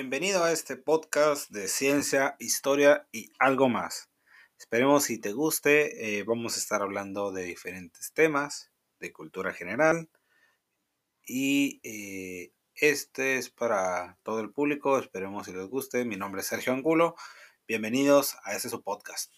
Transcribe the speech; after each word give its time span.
Bienvenido 0.00 0.44
a 0.44 0.50
este 0.50 0.78
podcast 0.78 1.50
de 1.50 1.68
ciencia, 1.68 2.34
historia 2.38 3.06
y 3.12 3.28
algo 3.38 3.68
más. 3.68 4.08
Esperemos 4.58 5.04
si 5.04 5.20
te 5.20 5.32
guste, 5.32 6.18
eh, 6.18 6.22
vamos 6.22 6.56
a 6.56 6.58
estar 6.58 6.80
hablando 6.80 7.32
de 7.32 7.42
diferentes 7.42 8.10
temas, 8.14 8.70
de 8.98 9.12
cultura 9.12 9.52
general 9.52 10.08
y 11.26 11.82
eh, 11.82 12.50
este 12.74 13.36
es 13.36 13.50
para 13.50 14.16
todo 14.22 14.40
el 14.40 14.50
público, 14.50 14.98
esperemos 14.98 15.44
si 15.44 15.52
les 15.52 15.66
guste. 15.68 16.06
Mi 16.06 16.16
nombre 16.16 16.40
es 16.40 16.46
Sergio 16.46 16.72
Angulo, 16.72 17.14
bienvenidos 17.68 18.38
a 18.44 18.54
este 18.54 18.70
su 18.70 18.82
podcast. 18.82 19.30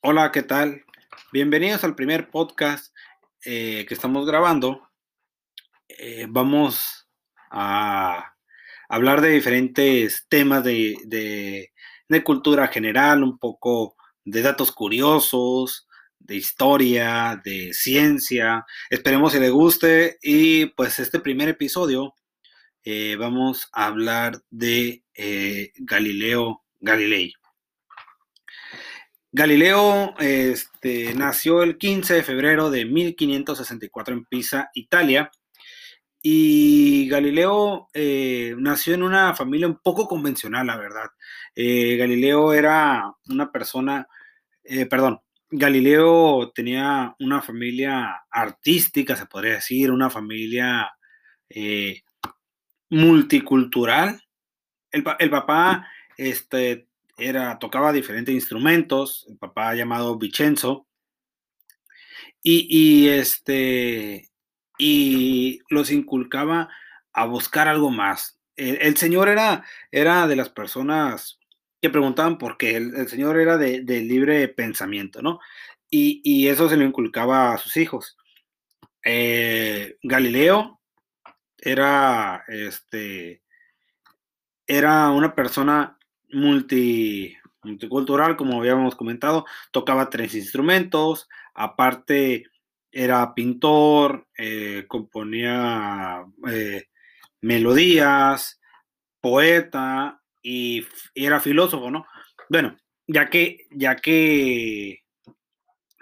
Hola, 0.00 0.30
¿qué 0.30 0.44
tal? 0.44 0.84
Bienvenidos 1.32 1.82
al 1.82 1.96
primer 1.96 2.30
podcast 2.30 2.94
eh, 3.44 3.84
que 3.88 3.94
estamos 3.94 4.24
grabando 4.28 4.91
eh, 5.98 6.26
vamos 6.28 7.08
a 7.50 8.34
hablar 8.88 9.20
de 9.20 9.30
diferentes 9.30 10.26
temas 10.28 10.62
de, 10.64 11.70
cultura 12.24 12.68
general, 12.68 13.22
un 13.22 13.38
poco 13.38 13.96
de 14.24 14.42
datos 14.42 14.70
curiosos, 14.70 15.88
de 16.18 16.36
historia, 16.36 17.40
de 17.42 17.72
ciencia. 17.72 18.64
Esperemos 18.90 19.32
que 19.32 19.40
le 19.40 19.50
guste 19.50 20.18
y 20.22 20.66
pues 20.66 20.98
este 20.98 21.20
primer 21.20 21.48
episodio 21.48 22.14
eh, 22.84 23.16
vamos 23.16 23.68
a 23.72 23.86
hablar 23.86 24.42
de 24.50 25.04
eh, 25.14 25.72
Galileo 25.76 26.62
Galilei. 26.80 27.32
Galileo 29.30 30.14
este, 30.18 31.14
nació 31.14 31.62
el 31.62 31.78
15 31.78 32.14
de 32.14 32.22
febrero 32.22 32.70
de 32.70 32.84
1564 32.84 34.14
en 34.14 34.24
Pisa, 34.26 34.70
Italia 34.74 35.30
y 36.22 37.08
Galileo 37.08 37.88
eh, 37.92 38.54
nació 38.56 38.94
en 38.94 39.02
una 39.02 39.34
familia 39.34 39.66
un 39.66 39.80
poco 39.80 40.06
convencional, 40.06 40.68
la 40.68 40.76
verdad. 40.76 41.10
Eh, 41.54 41.96
Galileo 41.96 42.52
era 42.52 43.12
una 43.28 43.50
persona, 43.50 44.06
eh, 44.62 44.86
perdón, 44.86 45.20
Galileo 45.50 46.52
tenía 46.54 47.14
una 47.18 47.42
familia 47.42 48.24
artística, 48.30 49.16
se 49.16 49.26
podría 49.26 49.54
decir, 49.54 49.90
una 49.90 50.08
familia 50.10 50.90
multicultural. 52.88 54.22
El, 54.90 55.02
papá 55.02 55.88
este, 56.16 56.88
era, 57.18 57.58
tocaba 57.58 57.92
diferentes 57.92 58.34
instrumentos, 58.34 59.26
el 59.28 59.36
papá 59.38 59.74
llamado 59.74 60.16
Vicenzo, 60.16 60.86
y, 62.42 62.66
y 62.70 63.08
este, 63.08 64.31
y 64.84 65.60
los 65.68 65.92
inculcaba 65.92 66.68
a 67.12 67.24
buscar 67.24 67.68
algo 67.68 67.90
más. 67.90 68.40
El, 68.56 68.96
Señor 68.96 69.28
era, 69.28 69.64
era 69.92 70.26
de 70.26 70.34
las 70.34 70.48
personas 70.48 71.38
que 71.80 71.88
preguntaban 71.88 72.36
por 72.36 72.56
qué. 72.56 72.78
El, 72.78 73.06
Señor 73.06 73.38
era 73.38 73.58
de, 73.58 73.80
libre 73.80 74.48
pensamiento, 74.48 75.22
¿no? 75.22 75.38
Y, 75.88 76.48
eso 76.48 76.68
se 76.68 76.76
lo 76.76 76.84
inculcaba 76.84 77.52
a 77.54 77.58
sus 77.58 77.76
hijos. 77.76 78.16
Eh, 79.04 79.98
Galileo 80.02 80.80
era, 81.58 82.42
este, 82.48 83.44
era 84.66 85.10
una 85.10 85.32
persona 85.36 85.96
multi, 86.32 87.36
multicultural, 87.62 88.36
como 88.36 88.58
habíamos 88.58 88.96
comentado, 88.96 89.46
tocaba 89.70 90.10
tres 90.10 90.34
instrumentos, 90.34 91.28
aparte 91.54 92.46
era 92.92 93.34
pintor, 93.34 94.28
eh, 94.36 94.84
componía 94.86 96.24
eh, 96.48 96.84
melodías, 97.40 98.60
poeta 99.20 100.20
y, 100.42 100.86
era 101.14 101.40
filósofo, 101.40 101.90
¿no? 101.90 102.06
Bueno, 102.50 102.76
ya 103.06 103.30
que, 103.30 103.66
ya 103.70 103.96
que 103.96 105.00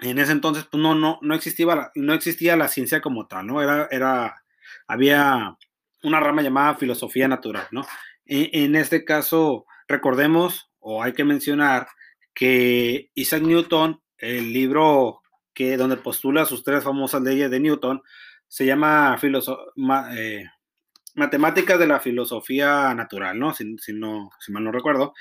en 0.01 0.19
ese 0.19 0.33
entonces 0.33 0.67
pues, 0.71 0.83
no, 0.83 0.95
no, 0.97 1.19
no, 1.23 1.35
existía 1.35 1.67
la, 1.67 1.93
no 1.95 2.13
existía 2.13 2.57
la 2.57 2.69
ciencia 2.69 3.01
como 3.01 3.29
tal, 3.29 3.47
¿no? 3.47 3.63
Era, 3.63 3.89
era, 3.91 4.43
había 4.89 5.57
una 6.03 6.21
rama 6.21 6.43
llamada 6.43 6.75
filosofía 6.75 7.29
natural, 7.29 7.69
¿no? 7.71 7.87
En, 8.25 8.49
en 8.53 8.77
este 8.77 9.05
caso, 9.05 9.65
recordemos, 9.87 10.71
o 10.81 11.03
hay 11.03 11.13
que 11.13 11.25
mencionar, 11.25 11.87
que 12.35 13.11
Isaac 13.15 13.43
Newton, 13.43 14.01
el 14.19 14.53
libro 14.53 15.20
donde 15.77 15.97
postula 15.97 16.45
sus 16.45 16.65
tres 16.65 16.85
famosas 16.85 17.23
leyes 17.23 17.51
de 17.51 17.61
Newton, 17.61 18.03
se 18.49 18.67
llama 18.67 19.17
eh, 20.17 20.45
Matemáticas 21.15 21.79
de 21.79 21.87
la 21.87 22.01
Filosofía 22.01 22.95
Natural, 22.95 23.39
¿no? 23.39 23.55
Si, 23.55 23.77
no, 23.93 24.31
si 24.41 24.53
mal 24.53 24.65
no 24.65 24.73
recuerdo. 24.73 25.15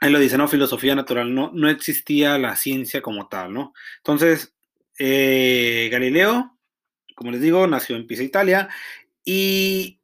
Ahí 0.00 0.10
lo 0.10 0.18
dice, 0.18 0.38
¿no? 0.38 0.46
Filosofía 0.46 0.94
natural, 0.94 1.34
no, 1.34 1.50
no 1.52 1.68
existía 1.68 2.38
la 2.38 2.54
ciencia 2.54 3.02
como 3.02 3.28
tal, 3.28 3.52
¿no? 3.52 3.72
Entonces, 3.96 4.54
eh, 4.98 5.88
Galileo, 5.90 6.56
como 7.16 7.32
les 7.32 7.40
digo, 7.40 7.66
nació 7.66 7.96
en 7.96 8.06
Pisa, 8.06 8.22
Italia, 8.22 8.68
y, 9.24 10.00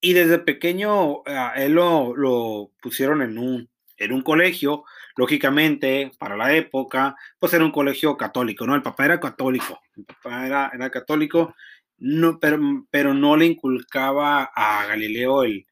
y 0.00 0.12
desde 0.12 0.38
pequeño 0.38 1.22
a 1.26 1.54
él 1.56 1.72
lo, 1.72 2.14
lo 2.16 2.70
pusieron 2.80 3.22
en 3.22 3.38
un, 3.38 3.68
en 3.96 4.12
un 4.12 4.22
colegio 4.22 4.84
Lógicamente, 5.18 6.12
para 6.16 6.36
la 6.36 6.54
época, 6.54 7.16
pues 7.40 7.52
era 7.52 7.64
un 7.64 7.72
colegio 7.72 8.16
católico, 8.16 8.64
¿no? 8.64 8.76
El 8.76 8.82
papá 8.82 9.04
era 9.04 9.18
católico, 9.18 9.80
el 9.96 10.04
papá 10.04 10.46
era, 10.46 10.70
era 10.72 10.90
católico, 10.90 11.56
no, 11.96 12.38
pero, 12.38 12.60
pero 12.88 13.14
no 13.14 13.36
le 13.36 13.46
inculcaba 13.46 14.44
a 14.54 14.86
Galileo 14.86 15.42
el, 15.42 15.66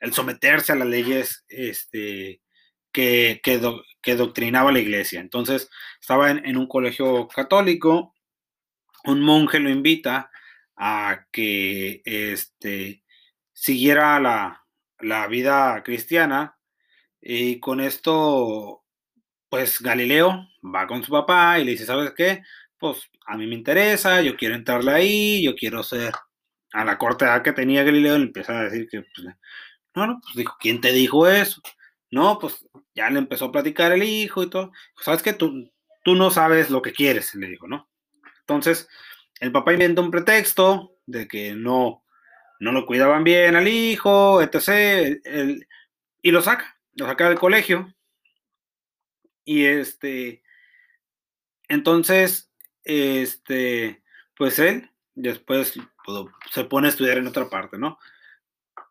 el 0.00 0.12
someterse 0.12 0.72
a 0.72 0.74
las 0.74 0.88
leyes 0.88 1.42
este, 1.48 2.42
que, 2.92 3.40
que, 3.42 4.14
doctrinaba 4.14 4.72
la 4.72 4.80
iglesia. 4.80 5.20
Entonces, 5.20 5.70
estaba 5.98 6.30
en, 6.30 6.58
un 6.58 6.66
colegio 6.66 7.28
católico, 7.28 8.14
un 9.04 9.22
monje 9.22 9.58
lo 9.58 9.70
invita 9.70 10.30
a 10.76 11.28
que 11.32 12.02
este, 12.04 13.04
siguiera 13.54 14.20
la, 14.20 14.66
la 14.98 15.28
vida 15.28 15.82
cristiana 15.82 16.58
y 17.22 17.58
con 17.58 17.80
esto 17.80 18.81
pues 19.52 19.82
Galileo 19.82 20.48
va 20.64 20.86
con 20.86 21.04
su 21.04 21.12
papá 21.12 21.60
y 21.60 21.66
le 21.66 21.72
dice, 21.72 21.84
¿sabes 21.84 22.14
qué? 22.16 22.42
Pues 22.78 23.10
a 23.26 23.36
mí 23.36 23.46
me 23.46 23.54
interesa, 23.54 24.22
yo 24.22 24.34
quiero 24.34 24.54
entrarle 24.54 24.92
ahí, 24.92 25.44
yo 25.44 25.54
quiero 25.54 25.82
ser 25.82 26.14
a 26.72 26.86
la 26.86 26.96
corte 26.96 27.26
edad 27.26 27.42
que 27.42 27.52
tenía 27.52 27.84
Galileo, 27.84 28.16
le 28.16 28.24
empieza 28.24 28.58
a 28.58 28.62
decir 28.62 28.88
que, 28.90 29.02
pues, 29.02 29.36
no, 29.94 30.06
no, 30.06 30.20
pues 30.22 30.36
dijo, 30.36 30.56
¿quién 30.58 30.80
te 30.80 30.90
dijo 30.90 31.28
eso? 31.28 31.60
No, 32.10 32.38
pues 32.38 32.66
ya 32.94 33.10
le 33.10 33.18
empezó 33.18 33.44
a 33.44 33.52
platicar 33.52 33.92
el 33.92 34.02
hijo 34.04 34.42
y 34.42 34.48
todo. 34.48 34.72
¿Sabes 34.96 35.22
qué? 35.22 35.34
Tú, 35.34 35.70
tú 36.02 36.14
no 36.14 36.30
sabes 36.30 36.70
lo 36.70 36.80
que 36.80 36.92
quieres, 36.94 37.34
le 37.34 37.48
dijo, 37.48 37.68
¿no? 37.68 37.90
Entonces, 38.40 38.88
el 39.38 39.52
papá 39.52 39.74
inventa 39.74 40.00
un 40.00 40.10
pretexto 40.10 40.96
de 41.04 41.28
que 41.28 41.52
no, 41.52 42.06
no 42.58 42.72
lo 42.72 42.86
cuidaban 42.86 43.22
bien 43.22 43.56
al 43.56 43.68
hijo, 43.68 44.40
etc. 44.40 45.20
y 46.22 46.30
lo 46.30 46.40
saca, 46.40 46.80
lo 46.94 47.04
saca 47.04 47.28
del 47.28 47.38
colegio 47.38 47.94
y 49.44 49.64
este, 49.64 50.42
entonces, 51.68 52.52
este, 52.84 54.02
pues 54.36 54.58
él 54.58 54.90
después 55.14 55.74
se 56.50 56.64
pone 56.64 56.86
a 56.88 56.90
estudiar 56.90 57.18
en 57.18 57.26
otra 57.26 57.48
parte, 57.48 57.78
¿no? 57.78 57.98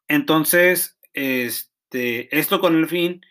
Entonces, 0.07 0.97
este, 1.13 2.37
esto 2.37 2.59
con 2.59 2.75
el 2.75 2.87
fin 2.87 3.21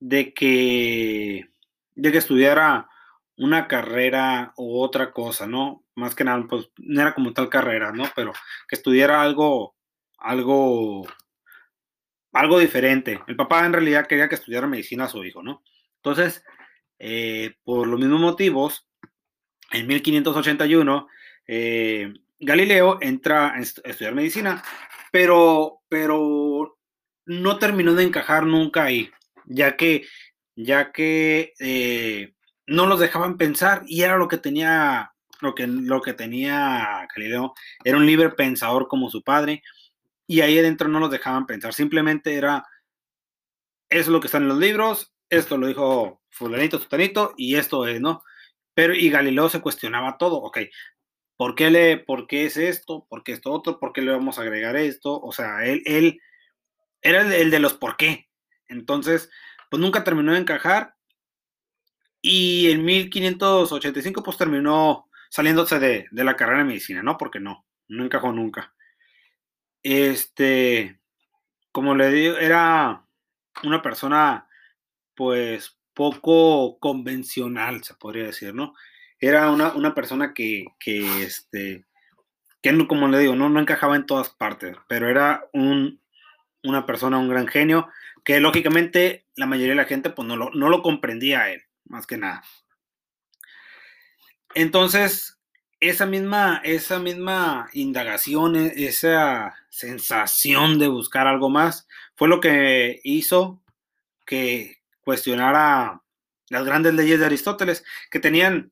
de 0.00 0.32
que, 0.34 1.50
de 1.94 2.12
que 2.12 2.18
estudiara 2.18 2.88
una 3.36 3.68
carrera 3.68 4.52
u 4.56 4.80
otra 4.80 5.12
cosa, 5.12 5.46
¿no? 5.46 5.84
Más 5.94 6.14
que 6.14 6.24
nada, 6.24 6.44
pues 6.48 6.70
no 6.78 7.00
era 7.00 7.14
como 7.14 7.32
tal 7.32 7.48
carrera, 7.48 7.92
¿no? 7.92 8.04
Pero 8.14 8.32
que 8.68 8.76
estudiara 8.76 9.22
algo, 9.22 9.76
algo, 10.18 11.06
algo 12.32 12.58
diferente. 12.58 13.20
El 13.26 13.36
papá 13.36 13.64
en 13.64 13.72
realidad 13.72 14.06
quería 14.06 14.28
que 14.28 14.34
estudiara 14.34 14.66
medicina 14.66 15.04
a 15.04 15.08
su 15.08 15.24
hijo, 15.24 15.42
¿no? 15.42 15.62
Entonces, 15.96 16.44
eh, 16.98 17.54
por 17.64 17.86
los 17.86 17.98
mismos 17.98 18.20
motivos, 18.20 18.88
en 19.70 19.86
1581, 19.86 21.08
eh, 21.46 22.12
Galileo 22.40 22.98
entra 23.00 23.54
a 23.54 23.60
estudiar 23.60 24.14
medicina, 24.14 24.62
pero, 25.12 25.80
pero 25.88 26.78
no 27.26 27.58
terminó 27.58 27.94
de 27.94 28.04
encajar 28.04 28.46
nunca 28.46 28.84
ahí, 28.84 29.10
ya 29.46 29.76
que, 29.76 30.06
ya 30.56 30.92
que 30.92 31.52
eh, 31.58 32.34
no 32.66 32.86
los 32.86 33.00
dejaban 33.00 33.36
pensar 33.36 33.82
y 33.86 34.02
era 34.02 34.16
lo 34.16 34.28
que 34.28 34.38
tenía, 34.38 35.12
lo 35.40 35.54
que, 35.54 35.66
lo 35.66 36.00
que 36.00 36.14
tenía 36.14 37.06
Galileo, 37.14 37.54
era 37.84 37.96
un 37.96 38.06
libre 38.06 38.30
pensador 38.30 38.88
como 38.88 39.10
su 39.10 39.22
padre, 39.22 39.62
y 40.26 40.40
ahí 40.40 40.58
adentro 40.58 40.88
no 40.88 41.00
los 41.00 41.10
dejaban 41.10 41.46
pensar, 41.46 41.74
simplemente 41.74 42.34
era, 42.34 42.64
eso 43.88 44.00
es 44.02 44.08
lo 44.08 44.20
que 44.20 44.26
está 44.26 44.38
en 44.38 44.48
los 44.48 44.58
libros, 44.58 45.12
esto 45.30 45.56
lo 45.56 45.66
dijo 45.66 46.22
fulanito, 46.30 46.78
sutanito, 46.78 47.34
y 47.36 47.56
esto 47.56 47.86
es, 47.86 48.00
¿no? 48.00 48.22
Pero, 48.74 48.94
y 48.94 49.10
Galileo 49.10 49.48
se 49.48 49.60
cuestionaba 49.60 50.18
todo, 50.18 50.36
ok, 50.36 50.58
¿por 51.36 51.54
qué, 51.54 51.70
le, 51.70 51.98
¿por 51.98 52.26
qué 52.26 52.46
es 52.46 52.56
esto? 52.56 53.06
¿Por 53.08 53.22
qué 53.22 53.32
esto 53.32 53.52
otro? 53.52 53.78
¿Por 53.78 53.92
qué 53.92 54.02
le 54.02 54.12
vamos 54.12 54.38
a 54.38 54.42
agregar 54.42 54.76
esto? 54.76 55.18
O 55.20 55.32
sea, 55.32 55.64
él, 55.64 55.82
él 55.86 56.20
era 57.02 57.22
el, 57.36 57.50
de 57.50 57.60
los 57.60 57.74
por 57.74 57.96
qué. 57.96 58.28
Entonces, 58.68 59.30
pues 59.70 59.80
nunca 59.80 60.04
terminó 60.04 60.32
de 60.32 60.38
encajar 60.38 60.94
y 62.20 62.70
en 62.70 62.84
1585 62.84 64.22
pues 64.22 64.36
terminó 64.36 65.08
saliéndose 65.30 65.78
de, 65.78 66.06
de, 66.10 66.24
la 66.24 66.36
carrera 66.36 66.58
de 66.58 66.64
medicina, 66.64 67.02
¿no? 67.02 67.16
Porque 67.16 67.40
no, 67.40 67.66
no 67.88 68.04
encajó 68.04 68.32
nunca. 68.32 68.74
Este, 69.82 71.00
como 71.70 71.94
le 71.94 72.10
digo, 72.10 72.36
era 72.36 73.06
una 73.62 73.82
persona 73.82 74.47
pues 75.18 75.76
poco 75.94 76.78
convencional, 76.78 77.82
se 77.82 77.92
podría 77.94 78.26
decir, 78.26 78.54
¿no? 78.54 78.72
Era 79.18 79.50
una, 79.50 79.94
persona 79.96 80.32
que, 80.32 80.66
que, 80.78 81.24
este, 81.24 81.86
que, 82.62 82.86
como 82.86 83.08
le 83.08 83.18
digo, 83.18 83.34
no, 83.34 83.48
no 83.48 83.58
encajaba 83.58 83.96
en 83.96 84.06
todas 84.06 84.28
partes, 84.28 84.76
pero 84.88 85.08
era 85.08 85.44
un, 85.52 86.00
una 86.62 86.86
persona, 86.86 87.18
un 87.18 87.28
gran 87.28 87.48
genio, 87.48 87.88
que 88.24 88.38
lógicamente 88.38 89.26
la 89.34 89.46
mayoría 89.46 89.72
de 89.72 89.82
la 89.82 89.86
gente 89.86 90.10
pues 90.10 90.28
no 90.28 90.36
lo, 90.36 90.50
no 90.50 90.68
lo 90.68 90.82
comprendía 90.82 91.40
a 91.40 91.50
él, 91.50 91.62
más 91.84 92.06
que 92.06 92.16
nada. 92.16 92.44
Entonces, 94.54 95.40
esa 95.80 96.06
misma, 96.06 96.60
esa 96.62 97.00
misma 97.00 97.70
indagación, 97.72 98.54
e, 98.54 98.86
esa 98.86 99.56
sensación 99.68 100.78
de 100.78 100.86
buscar 100.86 101.26
algo 101.26 101.50
más, 101.50 101.88
fue 102.14 102.28
lo 102.28 102.38
que 102.38 103.00
hizo 103.02 103.60
que 104.24 104.77
cuestionara 105.08 106.02
las 106.50 106.66
grandes 106.66 106.92
leyes 106.92 107.18
de 107.18 107.24
Aristóteles, 107.24 107.82
que 108.10 108.20
tenían, 108.20 108.70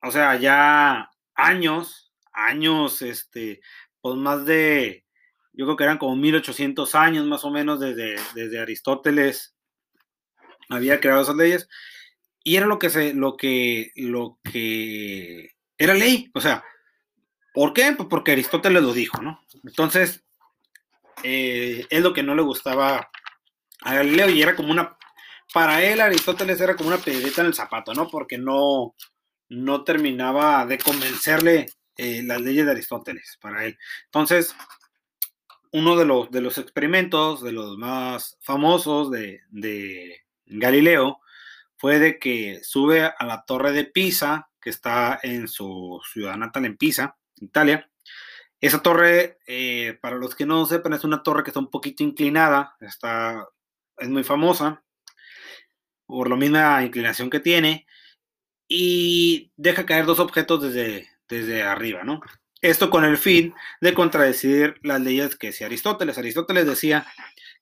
o 0.00 0.10
sea, 0.10 0.34
ya 0.36 1.10
años, 1.34 2.10
años, 2.32 3.02
este, 3.02 3.60
pues 4.00 4.16
más 4.16 4.46
de, 4.46 5.04
yo 5.52 5.66
creo 5.66 5.76
que 5.76 5.84
eran 5.84 5.98
como 5.98 6.16
1800 6.16 6.94
años 6.94 7.26
más 7.26 7.44
o 7.44 7.50
menos 7.50 7.80
desde, 7.80 8.16
desde 8.34 8.60
Aristóteles 8.60 9.54
había 10.70 11.00
creado 11.00 11.20
esas 11.20 11.36
leyes, 11.36 11.68
y 12.42 12.56
era 12.56 12.64
lo 12.64 12.78
que 12.78 12.88
se, 12.88 13.12
lo 13.12 13.36
que, 13.36 13.92
lo 13.94 14.38
que 14.42 15.50
era 15.76 15.92
ley. 15.92 16.30
O 16.32 16.40
sea, 16.40 16.64
¿por 17.52 17.74
qué? 17.74 17.92
Pues 17.94 18.08
porque 18.08 18.32
Aristóteles 18.32 18.82
lo 18.82 18.94
dijo, 18.94 19.20
¿no? 19.20 19.38
Entonces, 19.64 20.24
eh, 21.22 21.86
es 21.90 22.02
lo 22.02 22.14
que 22.14 22.22
no 22.22 22.34
le 22.34 22.40
gustaba 22.40 23.10
a 23.82 23.94
Galileo 23.94 24.30
y 24.30 24.40
era 24.40 24.56
como 24.56 24.70
una, 24.72 24.96
para 25.54 25.84
él 25.84 26.00
Aristóteles 26.00 26.60
era 26.60 26.74
como 26.74 26.88
una 26.88 26.98
piedrita 26.98 27.40
en 27.40 27.46
el 27.46 27.54
zapato, 27.54 27.94
¿no? 27.94 28.08
Porque 28.08 28.36
no, 28.36 28.96
no 29.48 29.84
terminaba 29.84 30.66
de 30.66 30.78
convencerle 30.78 31.70
eh, 31.96 32.24
las 32.24 32.40
leyes 32.40 32.66
de 32.66 32.72
Aristóteles 32.72 33.38
para 33.40 33.64
él. 33.64 33.78
Entonces, 34.06 34.56
uno 35.70 35.94
de 35.96 36.06
los, 36.06 36.28
de 36.32 36.40
los 36.40 36.58
experimentos, 36.58 37.40
de 37.40 37.52
los 37.52 37.78
más 37.78 38.36
famosos 38.40 39.12
de, 39.12 39.42
de 39.50 40.24
Galileo, 40.44 41.20
fue 41.76 42.00
de 42.00 42.18
que 42.18 42.58
sube 42.64 43.04
a 43.04 43.24
la 43.24 43.44
torre 43.44 43.70
de 43.70 43.84
Pisa, 43.84 44.50
que 44.60 44.70
está 44.70 45.20
en 45.22 45.46
su 45.46 46.00
ciudad 46.12 46.36
natal, 46.36 46.64
en 46.64 46.76
Pisa, 46.76 47.16
Italia. 47.36 47.88
Esa 48.60 48.82
torre, 48.82 49.38
eh, 49.46 49.96
para 50.02 50.16
los 50.16 50.34
que 50.34 50.46
no 50.46 50.66
sepan, 50.66 50.94
es 50.94 51.04
una 51.04 51.22
torre 51.22 51.44
que 51.44 51.50
está 51.50 51.60
un 51.60 51.70
poquito 51.70 52.02
inclinada, 52.02 52.74
está, 52.80 53.46
es 53.98 54.08
muy 54.08 54.24
famosa 54.24 54.80
por 56.06 56.28
la 56.30 56.36
misma 56.36 56.82
inclinación 56.84 57.30
que 57.30 57.40
tiene 57.40 57.86
y 58.68 59.52
deja 59.56 59.86
caer 59.86 60.06
dos 60.06 60.20
objetos 60.20 60.62
desde, 60.62 61.08
desde 61.28 61.62
arriba, 61.62 62.04
¿no? 62.04 62.20
Esto 62.60 62.88
con 62.88 63.04
el 63.04 63.18
fin 63.18 63.54
de 63.80 63.92
contradecir 63.92 64.76
las 64.82 65.00
leyes 65.00 65.36
que 65.36 65.48
decía 65.48 65.66
Aristóteles. 65.66 66.16
Aristóteles 66.16 66.66
decía 66.66 67.06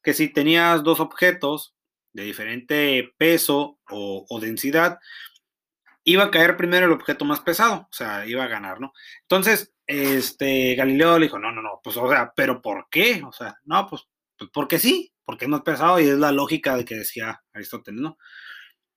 que 0.03 0.15
si 0.15 0.29
tenías 0.29 0.85
dos 0.85 1.01
objetos 1.01 1.75
de 2.13 2.25
diferente 2.25 3.13
peso 3.17 3.79
o, 3.89 4.39
densidad, 4.41 4.99
iba 6.05 6.25
a 6.25 6.31
caer 6.31 6.57
primero 6.57 6.87
el 6.87 6.93
objeto 6.93 7.25
más 7.25 7.41
pesado, 7.41 7.89
o 7.91 7.93
sea, 7.93 8.27
iba 8.27 8.45
a 8.45 8.49
ganar, 8.49 8.81
¿no? 8.81 8.93
Entonces, 9.23 9.73
este, 9.87 10.75
Galileo 10.75 11.19
le 11.19 11.27
dijo, 11.27 11.39
no, 11.39 11.53
no, 11.53 11.63
no, 11.63 11.81
pues, 11.83 11.97
o 11.97 12.09
sea, 12.09 12.33
¿pero 12.37 12.63
por 12.63 12.89
qué? 12.91 13.23
O 13.27 13.33
sea, 13.33 13.59
no, 13.65 13.87
pues, 13.89 14.07
pues 14.43 14.51
porque 14.53 14.79
sí, 14.79 15.13
porque 15.25 15.45
es 15.45 15.49
más 15.51 15.63
pesado 15.63 16.01
y 16.01 16.05
es 16.05 16.19
la 16.19 16.33
lógica 16.33 16.77
de 16.77 16.85
que 16.85 16.97
decía 16.97 17.43
Aristóteles, 17.53 18.01
¿no? 18.01 18.19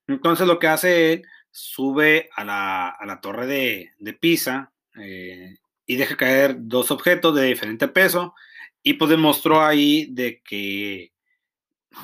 Entonces, 0.07 0.47
lo 0.47 0.59
que 0.59 0.68
hace 0.68 1.13
él, 1.13 1.24
sube 1.51 2.30
a 2.36 2.44
la, 2.44 3.19
torre 3.21 3.47
de, 3.47 4.13
Pisa 4.19 4.74
eh, 5.00 5.56
y 5.86 5.95
deja 5.95 6.18
caer 6.18 6.57
dos 6.59 6.92
objetos 6.92 7.33
de 7.33 7.45
diferente 7.45 7.88
peso 7.88 8.36
y 8.83 8.94
pues 8.95 9.09
demostró 9.09 9.63
ahí 9.63 10.07
de 10.12 10.42
que 10.44 11.13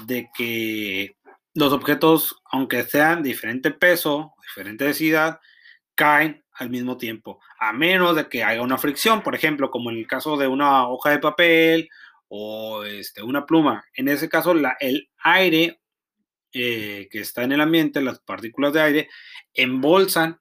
de 0.05 0.29
que 0.33 1.17
los 1.53 1.73
objetos, 1.73 2.41
aunque 2.45 2.83
sean 2.83 3.23
diferente 3.23 3.71
peso, 3.71 4.33
diferente 4.41 4.85
densidad, 4.85 5.41
caen 5.95 6.45
al 6.53 6.69
mismo 6.69 6.97
tiempo, 6.97 7.41
a 7.59 7.73
menos 7.73 8.15
de 8.15 8.29
que 8.29 8.43
haya 8.43 8.61
una 8.61 8.77
fricción, 8.77 9.21
por 9.21 9.35
ejemplo, 9.35 9.69
como 9.69 9.89
en 9.89 9.97
el 9.97 10.07
caso 10.07 10.37
de 10.37 10.47
una 10.47 10.87
hoja 10.87 11.09
de 11.09 11.19
papel 11.19 11.89
o 12.33 12.85
este, 12.85 13.21
una 13.21 13.45
pluma. 13.45 13.83
En 13.93 14.07
ese 14.07 14.29
caso, 14.29 14.53
la, 14.53 14.77
el 14.79 15.09
aire 15.17 15.81
eh, 16.53 17.09
que 17.11 17.19
está 17.19 17.43
en 17.43 17.51
el 17.51 17.59
ambiente, 17.59 17.99
las 18.01 18.19
partículas 18.19 18.71
de 18.71 18.81
aire, 18.81 19.09
embolsan 19.53 20.39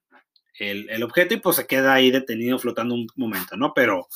el, 0.55 1.03
objeto 1.03 1.35
y 1.35 1.39
pues 1.39 1.57
se 1.57 1.67
queda 1.67 1.95
ahí 1.95 2.13
detenido 2.13 2.61
flotando 2.61 2.95
un 2.95 3.09
momento, 3.17 3.57
¿no? 3.57 3.75
Pero, 3.75 4.07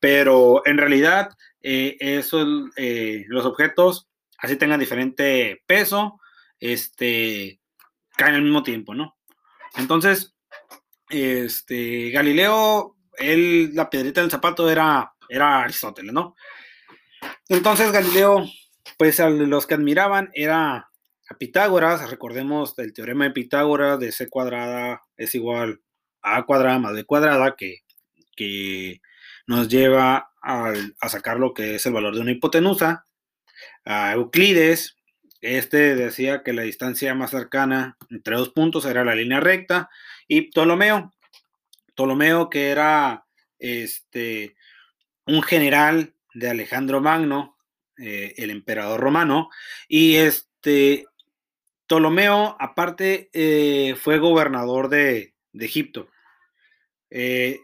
pero 0.00 0.66
en 0.66 0.76
realidad, 0.76 1.30
eh, 1.62 1.96
eh, 2.00 3.24
los 3.28 3.44
objetos 3.46 4.08
así 4.38 4.56
tengan 4.56 4.80
diferente 4.80 5.62
peso, 5.66 6.18
este, 6.58 7.60
caen 8.16 8.34
al 8.34 8.42
mismo 8.42 8.64
tiempo, 8.64 8.92
¿no? 8.92 9.16
Entonces, 9.76 10.34
este, 11.08 12.10
Galileo, 12.10 12.96
él, 13.18 13.72
la 13.72 13.88
piedrita 13.88 14.20
del 14.20 14.32
zapato 14.32 14.68
era, 14.68 15.12
era 15.28 15.62
Aristóteles, 15.62 16.12
¿no? 16.12 16.34
Entonces 17.48 17.92
Galileo, 17.92 18.44
pues 18.96 19.20
a 19.20 19.28
los 19.30 19.66
que 19.66 19.74
admiraban 19.74 20.30
era 20.34 20.90
a 21.28 21.34
Pitágoras, 21.38 22.10
recordemos 22.10 22.78
el 22.78 22.92
teorema 22.92 23.24
de 23.24 23.30
Pitágoras 23.30 23.98
de 24.00 24.12
C 24.12 24.28
cuadrada 24.28 25.02
es 25.16 25.34
igual 25.34 25.80
a 26.22 26.36
A 26.36 26.44
cuadrada 26.44 26.78
más 26.78 26.92
B 26.92 27.04
cuadrada, 27.04 27.54
que, 27.56 27.78
que 28.36 29.00
nos 29.46 29.68
lleva 29.68 30.30
a 30.42 31.08
sacar 31.08 31.38
lo 31.38 31.54
que 31.54 31.76
es 31.76 31.86
el 31.86 31.92
valor 31.92 32.14
de 32.14 32.20
una 32.20 32.32
hipotenusa 32.32 33.06
a 33.84 34.12
Euclides. 34.12 34.96
Este 35.40 35.94
decía 35.94 36.42
que 36.42 36.52
la 36.52 36.62
distancia 36.62 37.14
más 37.14 37.30
cercana 37.30 37.96
entre 38.10 38.36
dos 38.36 38.50
puntos 38.50 38.84
era 38.84 39.04
la 39.04 39.14
línea 39.14 39.40
recta. 39.40 39.88
Y 40.28 40.50
Ptolomeo, 40.50 41.12
Ptolomeo 41.94 42.50
que 42.50 42.70
era 42.70 43.26
este, 43.58 44.54
un 45.26 45.42
general 45.42 46.14
de 46.34 46.50
Alejandro 46.50 47.00
Magno, 47.00 47.56
eh, 47.98 48.34
el 48.38 48.50
emperador 48.50 49.00
romano. 49.00 49.50
Y 49.88 50.16
este, 50.16 51.06
Ptolomeo, 51.86 52.56
aparte, 52.58 53.28
eh, 53.32 53.94
fue 54.00 54.18
gobernador 54.18 54.88
de, 54.88 55.34
Egipto. 55.52 56.08
Eh, 57.10 57.58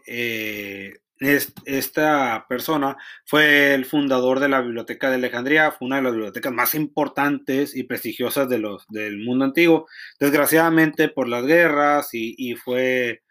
esta 1.19 2.45
persona 2.47 2.97
fue 3.25 3.73
el 3.73 3.85
fundador 3.85 4.39
de 4.39 4.49
la 4.49 4.61
Biblioteca 4.61 5.09
de 5.09 5.15
Alejandría, 5.15 5.71
fue 5.71 5.87
una 5.87 5.95
de 5.95 6.03
las 6.03 6.11
bibliotecas 6.11 6.53
más 6.53 6.75
importantes 6.75 7.75
y 7.75 7.83
prestigiosas 7.83 8.47
de 8.49 8.59
los, 8.59 8.85
del 8.89 9.17
mundo 9.19 9.45
antiguo. 9.45 9.87
Desgraciadamente 10.19 11.09
por 11.09 11.27
las 11.27 11.45
guerras 11.45 12.09
y, 12.13 12.55
fue, 12.55 13.23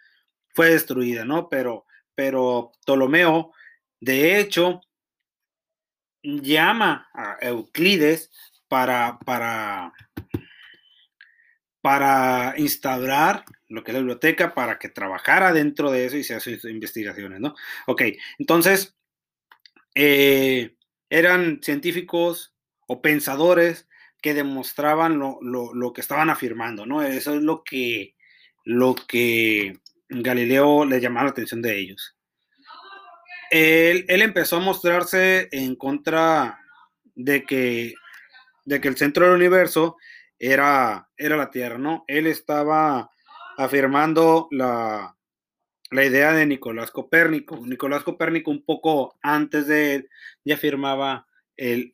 fue 0.54 0.70
destruida, 0.70 1.24
¿no? 1.24 1.48
Pero, 1.48 1.84
pero 2.14 2.72
Ptolomeo, 2.84 3.52
de 4.00 4.40
hecho, 4.40 4.80
llama 6.26 7.08
a 7.14 7.38
Euclides 7.40 8.30
para, 8.68 9.18
para, 9.24 9.92
para 11.80 12.54
instaurar 12.56 13.44
lo 13.68 13.82
que 13.82 13.90
es 13.90 13.94
la 13.94 14.00
biblioteca 14.00 14.54
para 14.54 14.78
que 14.78 14.88
trabajara 14.88 15.52
dentro 15.52 15.90
de 15.90 16.06
eso 16.06 16.16
y 16.16 16.24
se 16.24 16.34
hace 16.34 16.58
investigaciones, 16.64 17.40
¿no? 17.40 17.54
Ok, 17.86 18.02
entonces, 18.38 18.96
eh, 19.94 20.76
eran 21.08 21.60
científicos 21.62 22.54
o 22.88 23.00
pensadores 23.00 23.88
que 24.20 24.34
demostraban 24.34 25.18
lo, 25.18 25.92
que 25.92 26.00
estaban 26.00 26.30
afirmando, 26.30 26.86
¿no? 26.86 27.02
Eso 27.02 27.34
es 27.34 27.42
lo 27.42 27.62
que, 27.62 28.14
lo 28.64 28.94
que 28.94 29.78
Galileo 30.08 30.84
le 30.84 31.00
llamaba 31.00 31.26
la 31.26 31.30
atención 31.30 31.62
de 31.62 31.78
ellos. 31.78 32.15
Él, 33.50 34.04
empezó 34.08 34.56
a 34.56 34.60
mostrarse 34.60 35.48
en 35.52 35.76
contra 35.76 36.58
de 37.14 37.44
que, 37.44 37.94
de 38.64 38.80
que 38.80 38.88
el 38.88 38.96
centro 38.96 39.26
del 39.26 39.36
universo 39.36 39.96
era, 40.38 41.08
la 41.18 41.50
Tierra, 41.50 41.78
¿no? 41.78 42.04
Él 42.08 42.26
estaba 42.26 43.10
afirmando 43.56 44.48
la, 44.50 45.14
idea 45.90 46.32
de 46.32 46.46
Nicolás 46.46 46.90
Copérnico. 46.90 47.58
Nicolás 47.64 48.02
Copérnico 48.02 48.50
un 48.50 48.64
poco 48.64 49.16
antes 49.22 49.66
de 49.66 49.94
él 49.94 50.08
ya 50.44 50.56
afirmaba 50.56 51.26
el, 51.56 51.92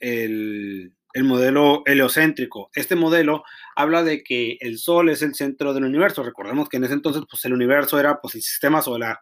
modelo 1.23 1.83
heliocéntrico. 1.87 2.71
Este 2.75 2.97
modelo 2.97 3.45
habla 3.77 4.03
de 4.03 4.25
que 4.25 4.57
el 4.61 4.79
Sol 4.79 5.11
es 5.11 5.23
el 5.23 5.35
centro 5.35 5.75
del 5.75 5.85
universo. 5.85 6.23
Recordemos 6.23 6.69
que 6.69 6.79
en 6.79 6.85
ese 6.85 6.95
entonces 6.95 7.23
pues, 7.31 7.45
el 7.45 7.53
universo 7.53 8.01
era 8.01 8.21
pues, 8.21 8.35
el 8.35 8.43
sistema 8.43 8.83
solar, 8.83 9.21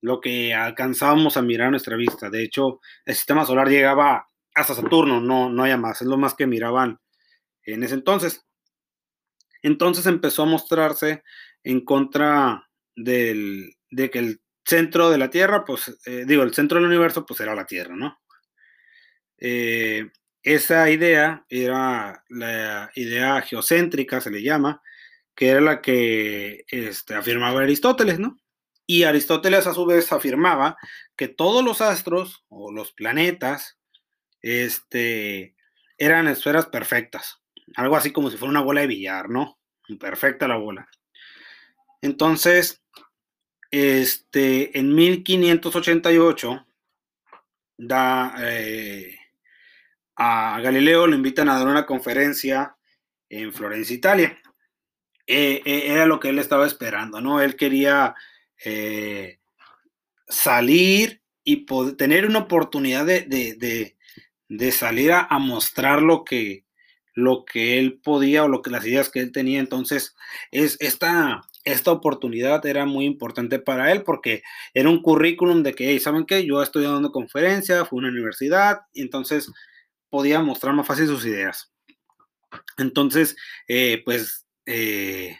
lo 0.00 0.20
que 0.20 0.54
alcanzábamos 0.54 1.36
a 1.36 1.42
mirar 1.42 1.68
a 1.68 1.70
nuestra 1.70 1.96
vista. 1.96 2.30
De 2.30 2.42
hecho, 2.42 2.80
el 3.04 3.14
sistema 3.14 3.44
solar 3.44 3.68
llegaba 3.68 4.26
hasta 4.54 4.74
Saturno, 4.74 5.20
no, 5.20 5.50
no 5.50 5.62
haya 5.62 5.76
más, 5.76 6.00
es 6.02 6.08
lo 6.08 6.16
más 6.16 6.34
que 6.34 6.46
miraban 6.46 6.98
en 7.62 7.82
ese 7.82 7.94
entonces. 7.94 8.44
Entonces 9.62 10.06
empezó 10.06 10.42
a 10.42 10.46
mostrarse 10.46 11.22
en 11.62 11.84
contra 11.84 12.68
del, 12.96 13.74
de 13.90 14.10
que 14.10 14.18
el 14.18 14.40
centro 14.64 15.10
de 15.10 15.18
la 15.18 15.30
Tierra, 15.30 15.64
pues, 15.64 15.98
eh, 16.06 16.24
digo, 16.26 16.42
el 16.42 16.54
centro 16.54 16.78
del 16.78 16.88
universo, 16.88 17.26
pues 17.26 17.40
era 17.40 17.54
la 17.54 17.66
Tierra, 17.66 17.94
¿no? 17.96 18.18
Eh, 19.38 20.10
esa 20.42 20.90
idea 20.90 21.44
era 21.48 22.24
la 22.28 22.90
idea 22.94 23.42
geocéntrica, 23.42 24.20
se 24.20 24.30
le 24.30 24.42
llama, 24.42 24.82
que 25.34 25.48
era 25.48 25.60
la 25.60 25.80
que 25.80 26.64
este, 26.68 27.14
afirmaba 27.14 27.62
Aristóteles, 27.62 28.18
¿no? 28.18 28.38
Y 28.90 29.04
Aristóteles 29.04 29.68
a 29.68 29.72
su 29.72 29.86
vez 29.86 30.10
afirmaba 30.10 30.76
que 31.14 31.28
todos 31.28 31.64
los 31.64 31.80
astros 31.80 32.44
o 32.48 32.72
los 32.72 32.90
planetas 32.90 33.78
este, 34.42 35.54
eran 35.96 36.26
esferas 36.26 36.66
perfectas, 36.66 37.40
algo 37.76 37.94
así 37.94 38.10
como 38.10 38.30
si 38.30 38.36
fuera 38.36 38.50
una 38.50 38.62
bola 38.62 38.80
de 38.80 38.88
billar, 38.88 39.30
¿no? 39.30 39.60
Perfecta 40.00 40.48
la 40.48 40.56
bola. 40.56 40.88
Entonces, 42.02 42.82
este, 43.70 44.76
en 44.76 44.92
1588, 44.92 46.66
da, 47.76 48.34
eh, 48.40 49.16
a 50.16 50.60
Galileo 50.60 51.06
lo 51.06 51.14
invitan 51.14 51.48
a 51.48 51.60
dar 51.60 51.68
una 51.68 51.86
conferencia 51.86 52.74
en 53.28 53.52
Florencia, 53.52 53.94
Italia. 53.94 54.42
Eh, 55.28 55.62
eh, 55.64 55.92
era 55.92 56.06
lo 56.06 56.18
que 56.18 56.30
él 56.30 56.40
estaba 56.40 56.66
esperando, 56.66 57.20
¿no? 57.20 57.40
Él 57.40 57.54
quería 57.54 58.16
salir 60.28 61.20
y 61.44 61.66
tener 61.96 62.26
una 62.26 62.40
oportunidad 62.40 63.06
de, 63.06 63.96
salir 64.72 65.12
a, 65.12 65.38
mostrar 65.38 66.02
lo 66.02 66.24
que, 66.24 66.64
lo 67.14 67.44
que 67.44 67.78
él 67.78 68.00
podía 68.02 68.44
o 68.44 68.48
lo 68.48 68.62
que 68.62 68.70
las 68.70 68.86
ideas 68.86 69.08
que 69.08 69.20
él 69.20 69.32
tenía. 69.32 69.60
Entonces, 69.60 70.14
es 70.50 70.76
esta, 70.80 71.42
oportunidad 71.86 72.64
era 72.66 72.86
muy 72.86 73.04
importante 73.04 73.58
para 73.58 73.90
él 73.92 74.02
porque 74.02 74.42
era 74.74 74.88
un 74.88 75.02
currículum 75.02 75.62
de 75.62 75.74
que, 75.74 75.98
¿saben 76.00 76.26
qué? 76.26 76.44
Yo 76.44 76.62
estoy 76.62 76.84
dando 76.84 77.12
conferencia, 77.12 77.84
fue 77.84 77.98
una 77.98 78.08
universidad, 78.08 78.80
y 78.92 79.02
entonces 79.02 79.50
podía 80.08 80.40
mostrar 80.40 80.74
más 80.74 80.86
fácil 80.86 81.06
sus 81.06 81.24
ideas. 81.24 81.72
Entonces, 82.78 83.36
eh, 83.68 84.02
pues, 84.04 84.46
eh, 84.66 85.38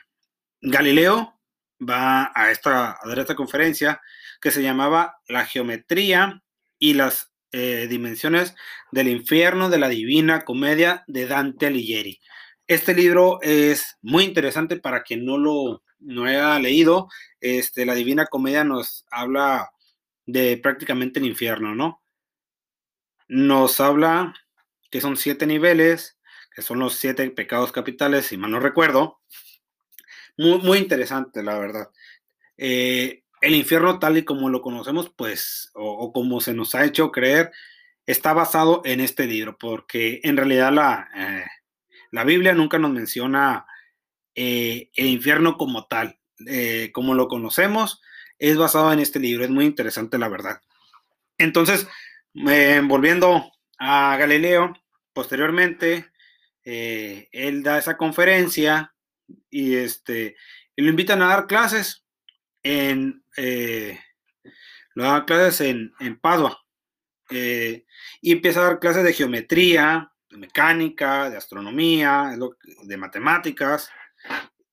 Galileo 0.60 1.39
va 1.80 2.32
a, 2.34 2.50
esta, 2.50 2.92
a 2.92 3.14
esta 3.16 3.34
conferencia 3.34 4.00
que 4.40 4.50
se 4.50 4.62
llamaba 4.62 5.18
La 5.28 5.44
geometría 5.44 6.42
y 6.78 6.94
las 6.94 7.32
eh, 7.52 7.86
dimensiones 7.88 8.54
del 8.92 9.08
infierno 9.08 9.70
de 9.70 9.78
la 9.78 9.88
divina 9.88 10.44
comedia 10.44 11.04
de 11.06 11.26
Dante 11.26 11.66
Alighieri. 11.66 12.20
Este 12.66 12.94
libro 12.94 13.40
es 13.42 13.98
muy 14.02 14.24
interesante 14.24 14.76
para 14.76 15.02
quien 15.02 15.24
no 15.24 15.38
lo 15.38 15.82
no 16.00 16.24
haya 16.24 16.58
leído. 16.58 17.08
Este, 17.40 17.86
la 17.86 17.94
Divina 17.94 18.26
Comedia 18.26 18.64
nos 18.64 19.04
habla 19.10 19.70
de 20.26 20.56
prácticamente 20.56 21.20
el 21.20 21.26
infierno, 21.26 21.74
¿no? 21.74 22.02
Nos 23.28 23.80
habla 23.80 24.34
que 24.90 25.00
son 25.00 25.16
siete 25.16 25.46
niveles, 25.46 26.18
que 26.54 26.62
son 26.62 26.80
los 26.80 26.94
siete 26.94 27.28
pecados 27.30 27.72
capitales, 27.72 28.26
si 28.26 28.36
mal 28.36 28.50
no 28.50 28.60
recuerdo. 28.60 29.20
Muy, 30.40 30.58
muy 30.60 30.78
interesante, 30.78 31.42
la 31.42 31.58
verdad. 31.58 31.90
Eh, 32.56 33.24
el 33.42 33.54
infierno 33.54 33.98
tal 33.98 34.16
y 34.16 34.24
como 34.24 34.48
lo 34.48 34.62
conocemos, 34.62 35.12
pues, 35.14 35.70
o, 35.74 36.14
como 36.14 36.40
se 36.40 36.54
nos 36.54 36.74
ha 36.74 36.86
hecho 36.86 37.12
creer, 37.12 37.52
está 38.06 38.32
basado 38.32 38.80
en 38.86 39.00
este 39.00 39.26
libro, 39.26 39.58
porque 39.58 40.20
en 40.24 40.38
realidad 40.38 40.72
la, 40.72 41.10
eh, 41.14 41.44
la 42.10 42.24
Biblia 42.24 42.54
nunca 42.54 42.78
nos 42.78 42.90
menciona 42.90 43.66
eh, 44.34 44.88
el 44.94 45.08
infierno 45.08 45.58
como 45.58 45.84
tal, 45.88 46.18
como 46.94 47.14
lo 47.14 47.28
conocemos, 47.28 48.00
es 48.38 48.56
basado 48.56 48.94
en 48.94 49.00
este 49.00 49.20
libro, 49.20 49.44
es 49.44 49.50
muy 49.50 49.66
interesante 49.66 50.16
la 50.16 50.30
verdad. 50.30 50.62
Entonces, 51.36 51.86
volviendo 52.32 53.52
a 53.78 54.16
Galileo, 54.16 54.72
posteriormente, 55.12 56.10
él 56.64 57.62
da 57.62 57.76
esa 57.76 57.98
conferencia 57.98 58.94
y, 59.50 59.74
este, 59.74 60.36
y 60.76 60.82
lo 60.82 60.90
invitan 60.90 61.22
a 61.22 61.28
dar 61.28 61.46
clases 61.46 62.04
en, 62.62 63.24
lo 64.94 65.04
da 65.04 65.24
clases 65.24 65.62
en, 65.62 65.94
en 66.00 66.18
Padua. 66.18 66.60
y 67.30 68.32
empieza 68.32 68.60
a 68.60 68.64
dar 68.64 68.80
clases 68.80 69.04
de 69.04 69.12
geometría, 69.12 70.10
de 70.28 70.36
mecánica, 70.36 71.30
de 71.30 71.36
astronomía, 71.36 72.36
de 72.82 72.96
matemáticas, 72.96 73.88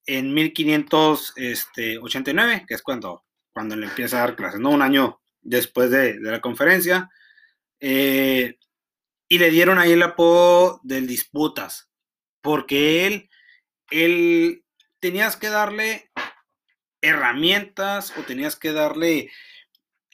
en 0.05 0.33
1589, 0.33 2.65
que 2.67 2.73
es 2.73 2.81
cuando, 2.81 3.25
cuando 3.51 3.75
le 3.75 3.85
empieza 3.87 4.17
a 4.17 4.21
dar 4.21 4.35
clases, 4.35 4.59
¿no? 4.59 4.71
Un 4.71 4.81
año 4.81 5.21
después 5.41 5.91
de, 5.91 6.19
la 6.19 6.41
conferencia. 6.41 7.11
Eh, 7.79 8.57
y 9.27 9.37
le 9.37 9.51
dieron 9.51 9.77
ahí 9.77 9.91
el 9.91 10.01
apodo 10.03 10.79
del 10.83 11.05
disputas, 11.05 11.89
porque 12.41 13.05
él, 13.05 13.29
él, 13.91 14.63
tenías 14.99 15.35
que 15.35 15.49
darle 15.49 16.09
herramientas 17.01 18.13
o 18.17 18.23
tenías 18.23 18.55
que 18.55 18.73
darle 18.73 19.29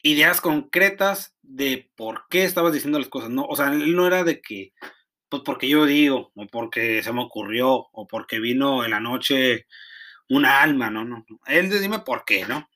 ideas 0.01 0.41
concretas 0.41 1.35
de 1.41 1.89
por 1.95 2.25
qué 2.29 2.43
estabas 2.43 2.73
diciendo 2.73 2.99
las 2.99 3.09
cosas, 3.09 3.29
¿no? 3.29 3.45
O 3.45 3.55
sea, 3.55 3.67
él 3.67 3.95
no 3.95 4.07
era 4.07 4.23
de 4.23 4.41
que 4.41 4.73
pues 5.33 5.41
porque 5.43 5.67
yo 5.67 5.87
digo, 5.87 6.31
o 6.35 6.45
porque 6.45 7.01
se 7.01 7.11
me 7.11 7.23
ocurrió, 7.23 7.87
o 7.91 8.07
porque 8.07 8.39
vino 8.39 8.85
en 8.85 8.91
la 8.91 8.99
noche 8.99 9.65
un 10.29 10.45
alma, 10.45 10.91
¿no? 10.91 11.05
no, 11.05 11.25
Él 11.47 11.71
dime 11.71 11.97
por 11.97 12.23
qué, 12.23 12.45
¿no? 12.45 12.69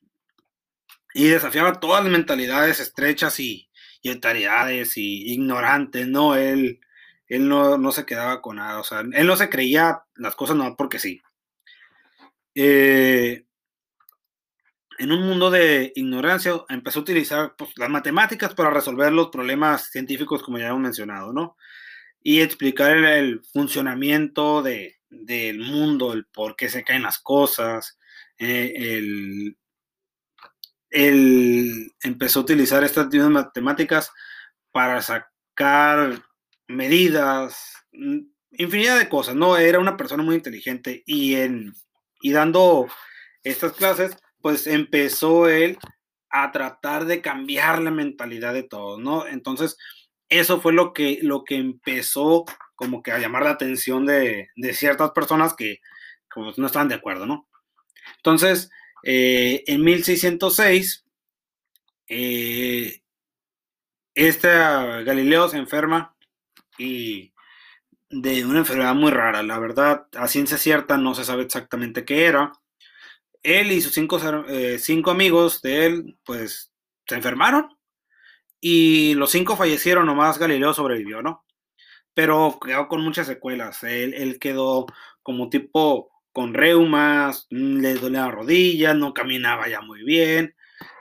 Y 1.14 1.26
desafiaba 1.28 1.80
todas 1.80 2.04
las 2.04 2.12
mentalidades 2.12 2.80
estrechas 2.80 3.40
y, 3.40 3.70
y 4.02 4.10
y 4.10 5.34
ignorantes, 5.34 6.08
¿no? 6.08 6.36
Él, 6.36 6.80
él 7.28 7.48
no, 7.48 7.92
se 7.92 8.06
quedaba 8.06 8.42
con 8.42 8.58
nada, 8.58 8.80
o 8.80 8.84
sea, 8.84 9.02
él 9.02 9.28
no 9.28 9.36
se 9.36 9.50
creía 9.50 10.02
las 10.16 10.36
cosas 10.36 10.56
no 10.56 10.76
porque 10.76 11.00
sí. 11.00 11.22
Eh, 12.56 13.46
en 15.00 15.12
un 15.12 15.28
mundo 15.28 15.52
de 15.52 15.92
ignorancia 15.96 16.54
empezó 16.70 17.00
a 17.00 17.02
utilizar 17.04 17.56
pues, 17.58 17.72
las 17.78 17.90
matemáticas 17.90 18.54
para 18.56 18.72
resolver 18.72 19.12
los 19.14 19.30
problemas 19.30 19.92
científicos, 19.92 20.42
como 20.42 20.58
ya 20.58 20.70
hemos 20.70 20.82
mencionado, 20.82 21.34
¿no? 21.34 21.56
y 22.28 22.42
explicar 22.42 22.98
el, 22.98 23.42
funcionamiento 23.54 24.62
de, 24.62 24.98
del 25.10 25.60
mundo, 25.60 26.12
el 26.12 26.26
por 26.26 26.58
qué 26.58 26.68
se 26.68 26.84
caen 26.84 27.04
las 27.04 27.20
cosas. 27.20 27.98
Eh, 28.38 28.74
él, 30.90 31.94
empezó 32.02 32.40
a 32.40 32.44
utilizar 32.44 32.84
estas 32.84 33.08
matemáticas 33.30 34.12
para 34.74 35.02
sacar 35.02 36.22
medidas, 36.68 37.74
mm, 37.92 38.20
infinidad 38.52 38.98
de 39.00 39.10
cosas, 39.10 39.36
¿no? 39.36 39.58
Era 39.58 39.80
una 39.80 39.98
persona 39.98 40.24
muy 40.24 40.36
inteligente 40.36 41.04
y, 41.06 41.36
en, 41.36 41.74
y 42.22 42.32
dando 42.32 42.88
estas 43.44 43.74
clases, 43.74 44.18
pues 44.42 44.68
empezó 44.68 45.48
él 45.50 45.78
a 46.30 46.52
tratar 46.52 47.06
de 47.06 47.22
cambiar 47.22 47.82
la 47.82 47.92
mentalidad 47.92 48.54
de 48.54 48.64
todos, 48.64 49.00
¿no? 49.00 49.28
Entonces, 49.28 49.78
eso 50.30 50.60
fue 50.60 50.74
lo 50.74 50.94
que, 50.94 51.20
lo 51.22 51.44
que 51.44 51.56
empezó 51.56 52.46
como 52.76 53.02
que 53.02 53.12
a 53.12 53.20
llamar 53.20 53.44
la 53.44 53.52
atención 53.52 54.06
de, 54.06 54.50
ciertas 54.74 55.12
personas 55.12 55.56
que 55.56 55.80
no 56.36 56.68
estaban 56.68 56.90
de 56.90 56.96
acuerdo, 56.96 57.26
¿no? 57.26 57.48
Entonces, 58.18 58.70
eh, 59.04 59.64
en 59.68 59.84
1606, 59.84 61.06
eh, 62.10 63.02
este 64.14 64.48
Galileo 64.48 65.50
se 65.50 65.58
enferma 65.58 66.17
y 66.78 67.34
de 68.10 68.46
una 68.46 68.60
enfermedad 68.60 68.96
muy 68.96 69.12
rara, 69.12 69.44
la 69.44 69.60
verdad, 69.60 70.08
a 70.16 70.28
ciencia 70.28 70.58
cierta 70.58 70.98
no 70.98 71.14
se 71.16 71.26
sabe 71.26 71.44
exactamente 71.44 72.06
qué 72.06 72.26
era. 72.26 72.54
Él 73.44 73.72
y 73.72 73.82
sus 73.82 73.94
cinco, 73.94 74.20
eh, 74.50 74.78
cinco 74.80 75.12
amigos 75.12 75.62
de 75.62 75.86
él, 75.86 76.18
pues, 76.24 76.72
se 77.06 77.16
enfermaron 77.16 77.78
y 78.60 79.14
los 79.16 79.32
cinco 79.32 79.56
fallecieron, 79.56 80.06
nomás 80.06 80.40
Galileo 80.40 80.74
sobrevivió, 80.74 81.22
¿no? 81.22 81.46
Pero 82.14 82.60
quedó 82.64 82.88
con 82.88 83.02
muchas 83.02 83.28
secuelas. 83.28 83.84
Él, 83.84 84.40
quedó 84.40 84.88
como 85.24 85.50
tipo 85.50 86.12
con 86.34 86.54
reumas, 86.54 87.48
le 87.50 87.96
dolía 87.96 88.22
la 88.22 88.32
rodilla, 88.32 88.94
no 88.94 89.14
caminaba 89.14 89.68
ya 89.70 89.82
muy 89.82 90.04
bien. 90.04 90.56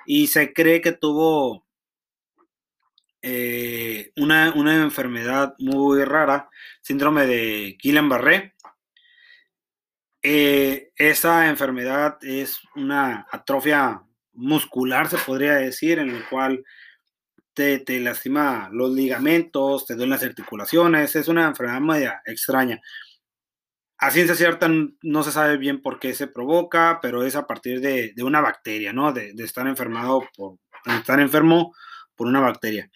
y 0.06 0.28
se 0.28 0.52
cree 0.52 0.80
que 0.80 0.92
tuvo 0.92 1.65
eh, 3.28 4.12
una, 4.18 4.52
una, 4.54 4.76
enfermedad 4.76 5.56
muy 5.58 6.04
rara, 6.04 6.48
síndrome 6.80 7.26
de 7.26 7.76
Guillain-Barré. 7.82 8.54
Eh, 10.22 10.92
esa 10.94 11.48
enfermedad 11.48 12.18
es 12.22 12.60
una 12.76 13.26
atrofia 13.32 14.00
muscular, 14.32 15.08
se 15.08 15.18
podría 15.18 15.54
decir, 15.54 15.98
en 15.98 16.10
el 16.10 16.24
cual 16.28 16.62
te, 17.52 17.80
te, 17.80 17.98
lastima 17.98 18.68
los 18.70 18.92
ligamentos, 18.92 19.86
te 19.86 19.94
duelen 19.94 20.10
las 20.10 20.22
articulaciones, 20.22 21.16
es 21.16 21.26
una 21.26 21.48
enfermedad 21.48 21.80
media 21.80 22.22
extraña. 22.26 22.80
A 23.98 24.12
ciencia 24.12 24.36
cierta 24.36 24.68
no 25.02 25.22
se 25.24 25.32
sabe 25.32 25.56
bien 25.56 25.82
por 25.82 25.98
qué 25.98 26.14
se 26.14 26.28
provoca, 26.28 27.00
pero 27.02 27.24
es 27.24 27.34
a 27.34 27.48
partir 27.48 27.80
de, 27.80 28.12
de 28.14 28.22
una 28.22 28.40
bacteria, 28.40 28.92
¿no? 28.92 29.12
De, 29.12 29.32
de, 29.32 29.42
estar 29.42 29.66
enfermado 29.66 30.22
por, 30.36 30.58
estar 30.86 31.18
enfermo 31.18 31.74
por 32.14 32.28
una 32.28 32.40
bacteria. 32.40 32.88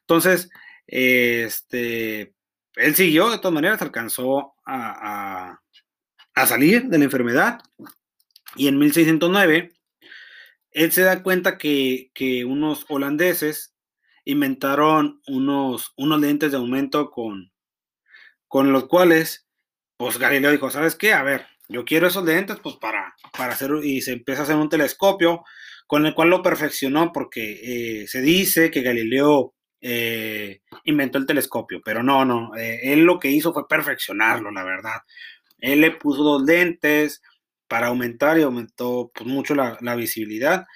Entonces, 0.00 0.50
este, 0.86 2.34
él 2.74 2.94
siguió, 2.94 3.30
de 3.30 3.38
todas 3.38 3.54
maneras, 3.54 3.82
alcanzó 3.82 4.54
a, 4.64 5.58
a, 6.34 6.46
salir 6.46 6.84
de 6.84 6.98
la 6.98 7.04
enfermedad 7.04 7.60
y 8.56 8.68
en 8.68 8.78
1609 8.78 9.72
él 10.70 10.92
se 10.92 11.02
da 11.02 11.22
cuenta 11.22 11.58
que, 11.58 12.10
que 12.14 12.44
unos 12.44 12.86
holandeses 12.88 13.74
inventaron 14.24 15.20
unos, 15.26 15.92
unos 15.96 16.20
lentes 16.20 16.50
de 16.52 16.56
aumento 16.56 17.10
con, 17.10 17.52
con 18.48 18.72
los 18.72 18.86
cuales, 18.86 19.46
pues 19.96 20.18
Galileo 20.18 20.50
dijo, 20.50 20.70
¿sabes 20.70 20.94
qué? 20.94 21.12
A 21.12 21.22
ver, 21.22 21.46
yo 21.68 21.84
quiero 21.84 22.06
esos 22.06 22.24
lentes, 22.24 22.58
pues 22.62 22.76
para, 22.76 23.14
para 23.36 23.52
hacer, 23.52 23.70
y 23.82 24.00
se 24.00 24.12
empieza 24.12 24.42
a 24.42 24.44
hacer 24.44 24.56
un 24.56 24.68
telescopio 24.68 25.44
con 25.86 26.06
el 26.06 26.14
cual 26.14 26.30
lo 26.30 26.42
perfeccionó, 26.42 27.12
porque 27.12 28.02
eh, 28.02 28.06
se 28.06 28.20
dice 28.22 28.70
que 28.70 28.82
Galileo 28.82 29.54
eh, 29.82 30.62
inventó 30.84 31.18
el 31.18 31.26
telescopio, 31.26 31.82
pero 31.84 32.02
no, 32.04 32.24
no, 32.24 32.54
eh, 32.56 32.92
él 32.92 33.00
lo 33.00 33.18
que 33.18 33.30
hizo 33.30 33.52
fue 33.52 33.68
perfeccionarlo, 33.68 34.50
la 34.52 34.62
verdad. 34.64 35.00
Él 35.58 35.80
le 35.80 35.90
puso 35.90 36.22
dos 36.22 36.42
lentes 36.42 37.20
para 37.68 37.88
aumentar 37.88 38.38
y 38.38 38.42
aumentó 38.42 39.10
pues, 39.14 39.28
mucho 39.28 39.54
la, 39.54 39.76
la 39.80 39.96
visibilidad. 39.96 40.66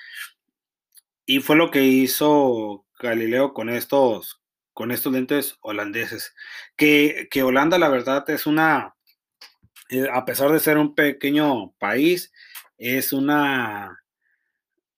Y 1.24 1.40
fue 1.40 1.56
lo 1.56 1.70
que 1.70 1.84
hizo 1.84 2.84
Galileo 2.98 3.52
con 3.52 3.68
estos, 3.68 4.42
con 4.72 4.90
estos 4.90 5.12
lentes 5.12 5.56
holandeses. 5.60 6.34
Que, 6.76 7.28
que 7.30 7.42
Holanda, 7.42 7.78
la 7.78 7.88
verdad, 7.88 8.28
es 8.30 8.46
una, 8.46 8.94
eh, 9.88 10.08
a 10.12 10.24
pesar 10.24 10.50
de 10.50 10.60
ser 10.60 10.78
un 10.78 10.94
pequeño 10.94 11.72
país, 11.78 12.32
es 12.76 13.12
una, 13.12 14.02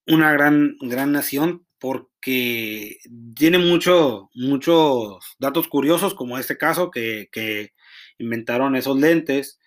una 0.06 0.32
gran, 0.32 0.76
gran 0.80 1.12
nación 1.12 1.66
porque 2.20 2.98
tiene 3.34 3.58
mucho, 3.58 4.30
muchos 4.34 5.36
datos 5.38 5.68
curiosos, 5.68 6.14
como 6.14 6.38
este 6.38 6.58
caso, 6.58 6.90
que, 6.90 7.28
que 7.30 7.72
inventaron 8.18 8.76
esos 8.76 8.98
lentes, 8.98 9.58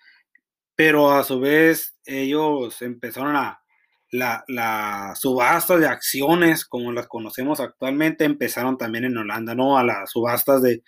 pero 0.74 1.12
a 1.12 1.24
su 1.24 1.40
vez 1.40 1.96
ellos 2.04 2.82
empezaron 2.82 3.36
a, 3.36 3.62
la, 4.10 4.44
la 4.48 5.14
subasta 5.16 5.78
de 5.78 5.86
acciones, 5.86 6.66
como 6.66 6.92
las 6.92 7.08
conocemos 7.08 7.60
actualmente, 7.60 8.24
empezaron 8.24 8.76
también 8.76 9.06
en 9.06 9.16
Holanda, 9.16 9.54
¿no? 9.54 9.78
A 9.78 9.84
las 9.84 10.10
subastas 10.10 10.60
de, 10.62 10.82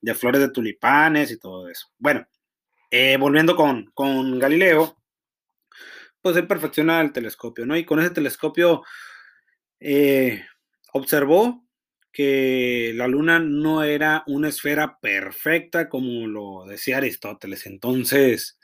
de 0.00 0.14
flores 0.14 0.40
de 0.40 0.50
tulipanes 0.50 1.32
y 1.32 1.38
todo 1.38 1.68
eso. 1.68 1.88
Bueno, 1.98 2.26
eh, 2.90 3.16
volviendo 3.18 3.56
con, 3.56 3.90
con 3.94 4.38
Galileo, 4.38 4.96
pues 6.22 6.36
él 6.36 6.46
perfecciona 6.46 7.00
el 7.00 7.12
telescopio, 7.12 7.66
¿no? 7.66 7.76
Y 7.76 7.84
con 7.84 7.98
ese 7.98 8.10
telescopio 8.10 8.84
eh, 9.80 10.44
observó 10.92 11.64
que 12.12 12.92
la 12.94 13.06
luna 13.06 13.38
no 13.38 13.84
era 13.84 14.24
una 14.26 14.48
esfera 14.48 14.98
perfecta 15.00 15.88
como 15.88 16.26
lo 16.26 16.64
decía 16.66 16.98
Aristóteles. 16.98 17.66
Entonces, 17.66 18.58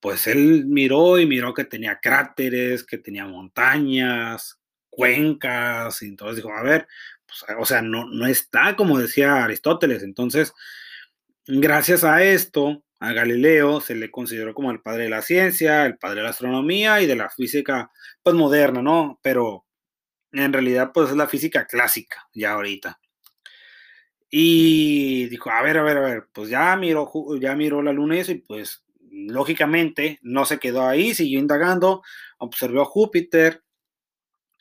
pues 0.00 0.26
él 0.26 0.66
miró 0.66 1.18
y 1.18 1.26
miró 1.26 1.54
que 1.54 1.64
tenía 1.64 1.98
cráteres, 2.00 2.84
que 2.84 2.98
tenía 2.98 3.26
montañas, 3.26 4.60
cuencas, 4.90 6.02
y 6.02 6.06
entonces 6.06 6.36
dijo, 6.36 6.52
a 6.52 6.62
ver, 6.62 6.86
pues, 7.26 7.44
o 7.58 7.64
sea, 7.66 7.82
no, 7.82 8.06
no 8.06 8.26
está 8.26 8.76
como 8.76 8.98
decía 8.98 9.44
Aristóteles. 9.44 10.02
Entonces, 10.02 10.52
gracias 11.46 12.04
a 12.04 12.22
esto, 12.22 12.84
a 13.00 13.12
Galileo 13.12 13.80
se 13.80 13.94
le 13.94 14.10
consideró 14.10 14.54
como 14.54 14.70
el 14.70 14.80
padre 14.80 15.04
de 15.04 15.10
la 15.10 15.22
ciencia, 15.22 15.86
el 15.86 15.98
padre 15.98 16.16
de 16.18 16.22
la 16.24 16.30
astronomía 16.30 17.00
y 17.02 17.06
de 17.06 17.16
la 17.16 17.30
física, 17.30 17.90
pues 18.22 18.36
moderna, 18.36 18.82
¿no? 18.82 19.18
Pero 19.22 19.63
en 20.34 20.52
realidad, 20.52 20.90
pues 20.92 21.10
es 21.10 21.16
la 21.16 21.28
física 21.28 21.66
clásica, 21.66 22.28
ya 22.34 22.52
ahorita. 22.52 22.98
Y 24.30 25.26
dijo, 25.28 25.50
a 25.50 25.62
ver, 25.62 25.78
a 25.78 25.82
ver, 25.82 25.96
a 25.96 26.00
ver, 26.00 26.28
pues 26.32 26.48
ya 26.48 26.74
miró, 26.76 27.10
ya 27.40 27.54
miró 27.54 27.82
la 27.82 27.92
luna 27.92 28.16
y 28.16 28.20
eso, 28.20 28.32
y 28.32 28.38
pues 28.38 28.84
lógicamente 29.10 30.18
no 30.22 30.44
se 30.44 30.58
quedó 30.58 30.86
ahí, 30.86 31.14
siguió 31.14 31.38
indagando, 31.38 32.02
observó 32.38 32.84
Júpiter 32.84 33.62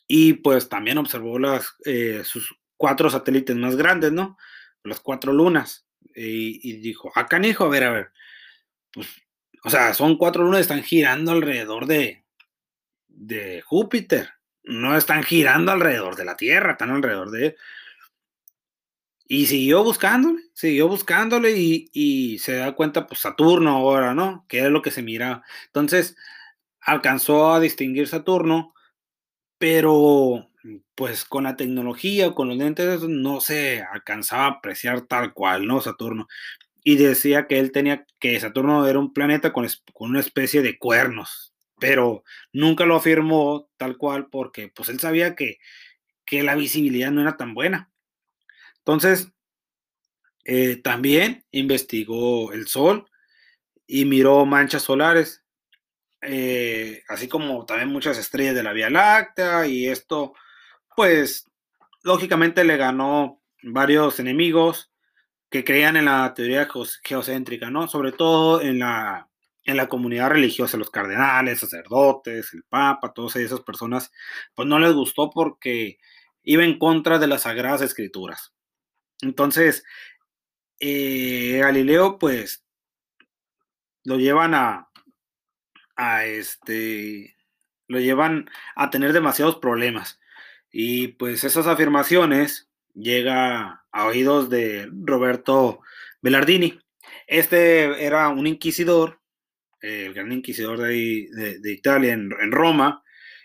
y 0.07 0.33
pues 0.33 0.69
también 0.69 0.99
observó 0.99 1.39
las, 1.39 1.75
eh, 1.85 2.21
sus 2.23 2.55
cuatro 2.77 3.09
satélites 3.09 3.55
más 3.55 3.75
grandes, 3.75 4.11
¿no? 4.11 4.37
Las 4.83 4.99
cuatro 4.99 5.33
lunas. 5.33 5.87
Y, 6.15 6.77
dijo, 6.77 7.11
ah, 7.15 7.25
canijo, 7.27 7.63
a 7.63 7.69
ver, 7.69 7.83
a 7.85 7.91
ver, 7.91 8.11
pues, 8.91 9.07
o 9.63 9.69
sea, 9.69 9.93
son 9.95 10.17
cuatro 10.17 10.43
lunas, 10.43 10.61
están 10.61 10.83
girando 10.83 11.31
alrededor 11.31 11.87
de, 11.87 12.23
de 13.07 13.61
Júpiter, 13.61 14.29
no 14.63 14.97
están 14.97 15.23
girando 15.23 15.71
alrededor 15.71 16.15
de 16.15 16.25
la 16.25 16.37
Tierra, 16.37 16.73
están 16.73 16.91
alrededor 16.91 17.31
de... 17.31 17.55
Y 19.25 19.47
siguió 19.47 19.83
buscándole, 19.83 20.41
siguió 20.53 20.87
buscándole 20.87 21.53
y, 21.57 22.37
se 22.39 22.55
da 22.55 22.73
cuenta, 22.73 23.07
pues 23.07 23.21
Saturno 23.21 23.71
ahora, 23.71 24.13
¿no? 24.13 24.45
Que 24.47 24.59
es 24.59 24.69
lo 24.69 24.81
que 24.81 24.91
se 24.91 25.01
mira. 25.01 25.43
Entonces, 25.67 26.15
alcanzó 26.81 27.53
a 27.53 27.59
distinguir 27.59 28.07
Saturno, 28.07 28.73
pero 29.57 30.49
pues 30.95 31.25
con 31.25 31.43
la 31.45 31.55
tecnología 31.57 32.33
con 32.33 32.47
los 32.47 32.57
lentes 32.57 33.01
no 33.03 33.41
se 33.41 33.81
alcanzaba 33.81 34.45
a 34.45 34.49
apreciar 34.49 35.01
tal 35.01 35.33
cual, 35.33 35.65
¿no? 35.67 35.81
Saturno 35.81 36.27
y 36.83 36.97
decía 36.97 37.47
que 37.47 37.59
él 37.59 37.71
tenía 37.71 38.05
que 38.19 38.39
Saturno 38.39 38.85
era 38.87 38.99
un 38.99 39.13
planeta 39.13 39.53
con, 39.53 39.67
con, 39.93 40.11
una 40.11 40.19
especie 40.19 40.61
de 40.61 40.77
cuernos, 40.77 41.52
pero 41.79 42.23
nunca 42.51 42.85
lo 42.85 42.95
afirmó 42.95 43.69
tal 43.77 43.97
cual 43.97 44.27
porque 44.29 44.69
pues 44.69 44.89
él 44.89 44.99
sabía 44.99 45.35
que, 45.35 45.59
que 46.25 46.43
la 46.43 46.55
visibilidad 46.55 47.11
no 47.11 47.21
era 47.21 47.37
tan 47.37 47.53
buena. 47.53 47.91
Entonces, 48.79 49.31
eh, 50.45 50.77
también 50.77 51.45
investigó 51.51 52.51
el 52.51 52.67
Sol 52.67 53.09
y 53.87 54.05
miró 54.05 54.45
manchas 54.45 54.83
solares, 54.83 55.43
eh, 56.21 57.03
así 57.07 57.27
como 57.27 57.65
también 57.65 57.89
muchas 57.89 58.17
estrellas 58.17 58.55
de 58.55 58.63
la 58.63 58.73
Vía 58.73 58.89
Láctea 58.89 59.67
y 59.67 59.87
esto, 59.87 60.33
pues, 60.95 61.49
lógicamente 62.03 62.63
le 62.63 62.77
ganó 62.77 63.41
varios 63.61 64.19
enemigos 64.19 64.91
que 65.49 65.63
creían 65.63 65.97
en 65.97 66.05
la 66.05 66.33
teoría 66.33 66.67
geocéntrica, 67.03 67.69
¿no? 67.69 67.87
Sobre 67.87 68.11
todo 68.11 68.61
en 68.61 68.79
la, 68.79 69.29
en 69.65 69.77
la 69.77 69.87
comunidad 69.87 70.29
religiosa, 70.29 70.77
los 70.77 70.89
cardenales, 70.89 71.59
sacerdotes, 71.59 72.53
el 72.53 72.63
papa, 72.63 73.13
todas 73.13 73.35
esas 73.37 73.61
personas, 73.61 74.11
pues 74.55 74.67
no 74.67 74.79
les 74.79 74.93
gustó 74.93 75.29
porque 75.29 75.97
iba 76.43 76.63
en 76.63 76.77
contra 76.77 77.19
de 77.19 77.27
las 77.27 77.43
sagradas 77.43 77.81
escrituras. 77.81 78.53
Entonces, 79.21 79.85
eh, 80.79 81.59
Galileo, 81.61 82.19
pues, 82.19 82.65
lo 84.03 84.17
llevan 84.17 84.53
a, 84.53 84.89
a 85.95 86.25
este, 86.25 87.35
lo 87.87 87.99
llevan 87.99 88.49
a 88.75 88.89
tener 88.89 89.13
demasiados 89.13 89.57
problemas. 89.57 90.19
Y 90.71 91.09
pues 91.09 91.43
esas 91.43 91.67
afirmaciones 91.67 92.69
llega 92.95 93.85
a 93.91 94.05
oídos 94.05 94.49
de 94.49 94.89
Roberto 94.91 95.81
Bellardini. 96.21 96.79
Este 97.27 98.05
era 98.05 98.29
un 98.29 98.47
inquisidor, 98.47 99.21
el 99.83 100.13
gran 100.13 100.31
inquisidor 100.31 100.79
de, 100.79 101.27
de, 101.61 101.71
Italia 101.71 102.13
en, 102.13 102.51
Roma, 102.51 103.03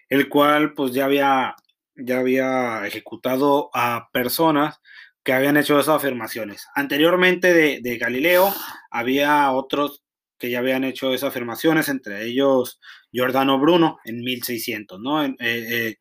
el 0.09 0.29
cual 0.29 0.73
pues 0.75 0.93
ya 0.93 1.05
había, 1.05 1.57
ya 1.97 2.21
había 2.21 2.87
ejecutado 2.87 3.71
a 3.75 4.09
personas 4.13 4.81
que 5.23 5.33
habían 5.33 5.57
hecho 5.57 5.79
esas 5.79 5.97
afirmaciones. 5.97 6.67
Anteriormente 6.75 7.53
de, 7.53 7.81
de 7.83 7.99
Galileo 7.99 8.55
había 8.91 9.51
otros 9.51 10.03
que 10.39 10.51
ya 10.51 10.61
habían 10.61 10.85
hecho 10.85 11.13
esas 11.13 11.31
afirmaciones, 11.31 11.89
entre 11.89 12.25
ellos 12.25 12.81
Giordano 13.11 13.59
Bruno 13.59 13.99
en 14.05 14.21
1600, 14.21 15.01
¿no? 15.01 15.25
Eh, 15.25 15.37
eh, 15.41 15.97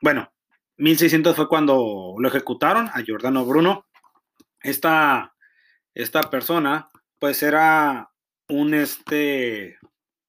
bueno, 0.00 0.32
1600 0.78 1.36
fue 1.36 1.48
cuando 1.48 2.14
lo 2.18 2.28
ejecutaron 2.28 2.88
a 2.92 3.02
Giordano 3.02 3.44
Bruno. 3.44 3.86
Esta, 4.60 5.34
esta 5.94 6.22
persona, 6.22 6.88
pues 7.18 7.42
era 7.42 8.10
un, 8.48 8.74
este, 8.74 9.78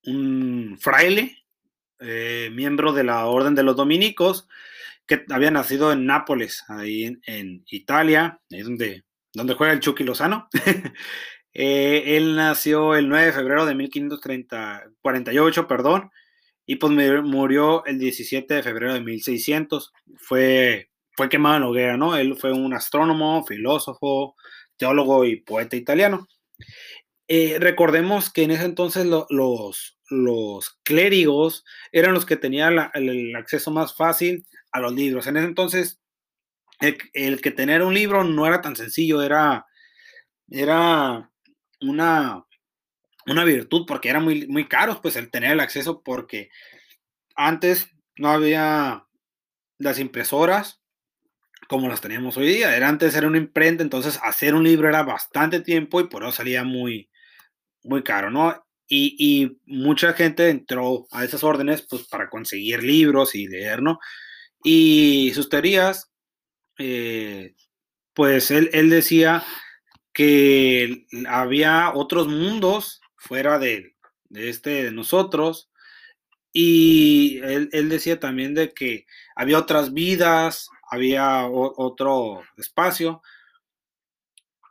un 0.06 0.77
fraile, 0.80 1.45
eh, 1.99 2.49
miembro 2.53 2.93
de 2.93 3.03
la 3.03 3.25
Orden 3.25 3.56
de 3.56 3.63
los 3.63 3.75
Dominicos, 3.75 4.47
que 5.06 5.25
había 5.30 5.51
nacido 5.51 5.91
en 5.91 6.06
Nápoles, 6.06 6.63
ahí 6.67 7.17
en, 7.25 7.63
Italia, 7.69 8.39
ahí 8.51 8.62
donde, 8.62 9.03
donde 9.34 9.53
juega 9.53 9.73
el 9.73 9.80
Chucky 9.80 10.03
Lozano. 10.03 10.47
Eh, 11.60 12.17
él 12.17 12.36
nació 12.36 12.93
el 12.93 13.10
9 13.10 13.25
de 13.25 13.32
febrero 13.34 13.65
de 13.65 13.73
1548, 13.73 15.67
perdón, 15.67 16.12
y 16.67 16.75
pues 16.75 16.93
murió 17.23 17.84
el 17.86 17.97
17 17.97 18.53
de 18.53 18.62
febrero 18.62 18.93
de 18.93 19.01
1600. 19.01 19.91
Fue, 20.17 20.91
fue 21.13 21.30
quemado 21.30 21.58
en 21.58 21.63
hoguera, 21.63 21.97
¿no? 21.97 22.15
Él 22.15 22.36
fue 22.36 22.51
un 22.51 22.75
astrónomo, 22.75 23.43
filósofo, 23.43 24.36
teólogo 24.77 25.25
y 25.25 25.38
poeta 25.38 25.75
italiano. 25.75 26.27
Eh, 27.28 27.58
recordemos 27.60 28.30
que 28.30 28.44
en 28.44 28.52
ese 28.52 28.66
entonces 28.66 29.06
los, 29.06 29.98
los 30.10 30.80
clérigos 30.84 31.66
eran 31.92 32.13
los 32.13 32.26
que 32.26 32.38
tenían 32.38 32.90
el, 32.94 33.36
acceso 33.36 33.72
más 33.72 33.96
fácil 33.96 34.46
a 34.72 34.80
los 34.80 34.94
libros. 34.94 35.28
En 35.28 35.38
ese 35.38 35.46
entonces, 35.46 36.00
el, 36.80 37.42
que 37.42 37.52
tener 37.52 37.82
un 37.84 37.94
libro 37.94 38.24
no 38.24 38.46
era 38.48 38.62
tan 38.62 38.76
sencillo, 38.76 39.22
era, 39.22 39.66
era 40.50 41.30
una, 41.82 42.46
una 43.26 43.44
virtud 43.44 43.86
porque 43.86 44.10
eran 44.10 44.24
muy, 44.24 44.48
muy 44.48 44.68
caros, 44.68 45.00
pues 45.02 45.16
el 45.18 45.30
tener 45.30 45.52
el 45.52 45.60
acceso, 45.60 46.02
porque 46.04 46.50
antes 47.36 47.90
no 48.16 48.30
había 48.30 49.06
las 49.78 50.00
impresoras 50.00 50.82
como 51.68 51.90
las 51.90 52.00
teníamos 52.00 52.38
hoy 52.38 52.48
día. 52.48 52.88
Antes 52.88 53.16
era 53.16 53.28
una 53.28 53.38
imprenta, 53.38 53.84
entonces 53.84 54.20
hacer 54.24 54.56
un 54.56 54.63
libro 54.63 54.88
era 54.88 55.04
bastante 55.04 55.60
tiempo 55.60 56.00
y 56.00 56.08
por 56.08 56.24
eso 56.24 56.32
salía 56.32 56.63
muy, 56.63 57.10
muy 57.84 58.04
caro, 58.04 58.30
¿no? 58.32 58.63
Y, 58.90 59.58
mucha 59.66 60.13
gente 60.13 60.50
entró 60.50 61.08
a 61.12 61.26
esas 61.26 61.44
órdenes 61.44 61.86
pues 61.90 62.08
para 62.08 62.30
conseguir 62.30 62.84
libros 62.84 63.36
y 63.36 63.48
leer, 63.48 63.82
¿no? 63.82 64.00
Y 64.63 65.32
sus 65.36 65.50
teorías, 65.50 66.12
eh, 66.78 67.56
pues 68.13 68.52
él, 68.52 68.70
él 68.74 68.90
decía 68.90 69.44
que 70.18 71.06
había 71.28 71.92
otros 71.94 72.28
mundos 72.28 73.02
fuera 73.18 73.60
de, 73.60 73.96
este 74.32 74.86
de 74.86 74.92
nosotros 74.92 75.70
y 76.52 77.40
él, 77.44 77.90
decía 77.90 78.20
también 78.20 78.56
de 78.56 78.74
que 78.74 79.06
había 79.36 79.60
otras 79.60 79.94
vidas, 79.94 80.70
había 80.90 81.46
otro 81.46 82.42
espacio. 82.58 83.22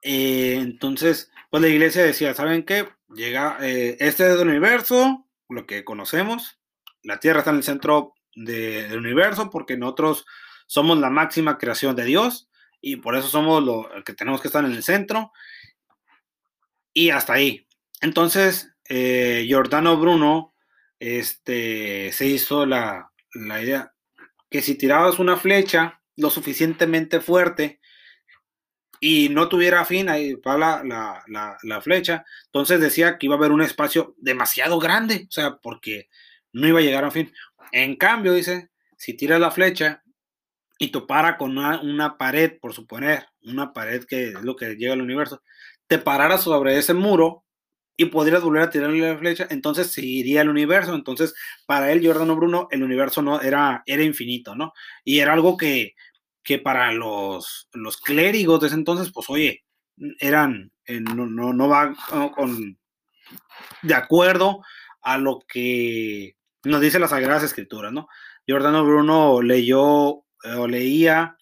Eh, 0.02 0.54
entonces, 0.60 1.30
pues 1.48 1.62
la 1.62 1.68
iglesia 1.68 2.02
decía, 2.02 2.34
¿saben 2.34 2.64
qué? 2.64 2.88
Llega, 3.08 3.58
eh, 3.60 3.96
este 4.00 4.26
es 4.26 4.40
el 4.40 4.48
universo, 4.48 5.26
lo 5.48 5.66
que 5.66 5.84
conocemos, 5.84 6.58
la 7.02 7.20
Tierra 7.20 7.38
está 7.38 7.50
en 7.50 7.58
el 7.58 7.62
centro 7.62 8.14
del 8.34 8.98
universo 8.98 9.48
porque 9.50 9.76
nosotros 9.76 10.26
somos 10.66 10.98
la 10.98 11.08
máxima 11.08 11.56
creación 11.56 11.94
de 11.94 12.04
Dios 12.04 12.48
y 12.80 12.96
por 12.96 13.16
eso 13.16 13.28
somos 13.28 13.62
lo 13.62 13.88
que 14.04 14.12
tenemos 14.12 14.40
que 14.40 14.48
estar 14.48 14.64
en 14.64 14.72
el 14.72 14.82
centro. 14.82 15.32
Y 16.92 17.10
hasta 17.10 17.34
ahí. 17.34 17.66
Entonces, 18.00 18.74
eh, 18.88 19.44
Giordano 19.46 19.96
Bruno 19.96 20.54
este, 20.98 22.12
se 22.12 22.26
hizo 22.26 22.66
la, 22.66 23.10
idea 23.34 23.92
que 24.50 24.62
si 24.62 24.76
tirabas 24.76 25.18
una 25.18 25.36
flecha 25.36 26.00
lo 26.16 26.30
suficientemente 26.30 27.20
fuerte 27.20 27.80
y 29.08 29.28
no 29.28 29.48
tuviera 29.48 29.84
fin, 29.84 30.08
ahí 30.08 30.34
va 30.34 30.58
la, 30.58 31.22
la, 31.62 31.80
flecha, 31.80 32.24
entonces 32.46 32.80
decía 32.80 33.18
que 33.18 33.26
iba 33.26 33.36
a 33.36 33.38
haber 33.38 33.52
un 33.52 33.62
espacio 33.62 34.16
demasiado 34.18 34.80
grande, 34.80 35.26
o 35.28 35.30
sea, 35.30 35.58
porque 35.58 36.08
no 36.52 36.66
iba 36.66 36.80
a 36.80 36.82
llegar 36.82 37.04
a 37.04 37.12
fin. 37.12 37.32
En 37.70 37.94
cambio, 37.94 38.34
dice, 38.34 38.70
si 38.96 39.14
tiras 39.14 39.38
la 39.38 39.52
flecha 39.52 40.02
y 40.76 40.88
topara 40.88 41.36
con 41.36 41.56
una, 41.56 42.18
pared, 42.18 42.58
por 42.60 42.72
suponer, 42.74 43.28
una 43.42 43.72
pared 43.72 44.02
que 44.06 44.30
es 44.30 44.42
lo 44.42 44.56
que 44.56 44.74
llega 44.74 44.94
al 44.94 45.02
universo, 45.02 45.40
te 45.86 45.98
pararas 45.98 46.42
sobre 46.42 46.76
ese 46.76 46.92
muro 46.92 47.44
y 47.96 48.06
podrías 48.06 48.42
volver 48.42 48.62
a 48.62 48.70
tirarle 48.70 49.08
la 49.08 49.18
flecha, 49.18 49.46
entonces 49.50 49.92
seguiría 49.92 50.40
el 50.40 50.48
universo. 50.48 50.96
Entonces, 50.96 51.32
para 51.64 51.92
él, 51.92 52.00
Giordano 52.00 52.34
Bruno, 52.34 52.66
el 52.72 52.82
universo 52.82 53.22
no 53.22 53.40
era, 53.40 53.84
era 53.86 54.02
infinito, 54.02 54.56
¿no? 54.56 54.72
Y 55.04 55.20
era 55.20 55.32
algo 55.32 55.56
que, 55.56 55.94
que 56.46 56.58
para 56.60 56.92
los, 56.92 57.68
los 57.72 57.96
clérigos 57.96 58.60
de 58.60 58.68
ese 58.68 58.76
entonces, 58.76 59.10
pues 59.12 59.28
oye, 59.28 59.64
eran, 60.20 60.70
eh, 60.86 61.00
no, 61.00 61.26
no, 61.26 61.52
no 61.52 61.68
va 61.68 61.92
con, 62.34 62.78
de 63.82 63.94
acuerdo 63.94 64.62
a 65.02 65.18
lo 65.18 65.40
que 65.48 66.36
nos 66.62 66.80
dice 66.80 67.00
las 67.00 67.10
Sagradas 67.10 67.42
Escrituras, 67.42 67.92
¿no? 67.92 68.06
Giordano 68.46 68.84
Bruno 68.84 69.42
leyó 69.42 69.82
o 69.84 70.68
leía 70.68 71.36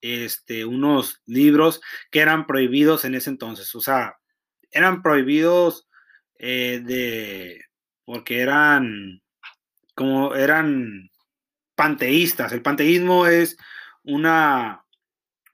este, 0.00 0.64
unos 0.64 1.20
libros 1.26 1.80
que 2.12 2.20
eran 2.20 2.46
prohibidos 2.46 3.04
en 3.04 3.16
ese 3.16 3.30
entonces, 3.30 3.74
o 3.74 3.80
sea, 3.80 4.18
eran 4.70 5.02
prohibidos 5.02 5.88
eh, 6.38 6.80
de, 6.84 7.60
porque 8.04 8.38
eran, 8.38 9.20
como 9.96 10.36
eran 10.36 11.10
panteístas. 11.74 12.52
El 12.52 12.62
panteísmo 12.62 13.26
es 13.26 13.56
una, 14.04 14.84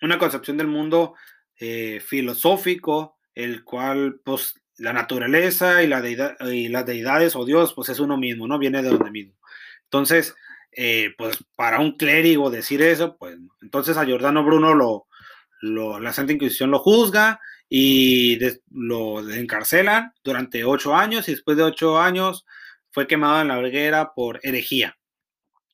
una 0.02 0.18
concepción 0.18 0.56
del 0.56 0.66
mundo 0.66 1.14
eh, 1.58 2.00
filosófico, 2.04 3.18
el 3.34 3.64
cual, 3.64 4.20
pues, 4.24 4.60
la 4.76 4.92
naturaleza 4.92 5.82
y, 5.82 5.86
la 5.86 6.06
y 6.08 6.68
las 6.68 6.86
deidades 6.86 7.36
o 7.36 7.44
Dios, 7.44 7.74
pues 7.74 7.90
es 7.90 8.00
uno 8.00 8.16
mismo, 8.16 8.46
¿no? 8.46 8.58
Viene 8.58 8.82
de 8.82 8.88
donde 8.88 9.10
mismo. 9.10 9.34
Entonces, 9.84 10.34
eh, 10.72 11.14
pues 11.18 11.36
para 11.56 11.80
un 11.80 11.96
clérigo 11.96 12.48
decir 12.50 12.80
eso, 12.80 13.16
pues 13.18 13.36
entonces 13.60 13.96
a 13.96 14.04
Giordano 14.04 14.44
Bruno 14.44 14.74
lo, 14.74 16.00
la 16.00 16.12
Santa 16.12 16.32
Inquisición 16.32 16.70
lo 16.70 16.78
juzga 16.78 17.40
y 17.68 18.38
lo 18.70 19.28
encarcelan 19.30 20.12
durante 20.24 20.64
ocho 20.64 20.94
años 20.94 21.28
y 21.28 21.32
después 21.32 21.56
de 21.56 21.64
ocho 21.64 21.98
años 21.98 22.46
fue 22.92 23.06
quemado 23.06 23.40
en 23.42 23.48
la 23.48 23.58
hoguera 23.58 24.12
por 24.14 24.40
herejía. 24.42 24.96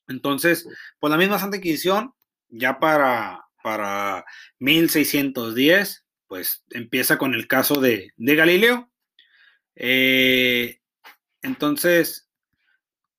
Entonces, 0.07 0.67
pues 0.99 1.11
la 1.11 1.17
misma 1.17 1.39
Santa 1.39 1.57
Inquisición, 1.57 2.13
ya 2.49 2.79
para, 2.79 3.45
para 3.63 4.25
1610, 4.59 6.05
pues 6.27 6.63
empieza 6.71 7.17
con 7.17 7.33
el 7.33 7.47
caso 7.47 7.79
de, 7.81 8.13
Galileo. 8.17 8.91
Eh, 9.75 10.79
entonces, 11.41 12.29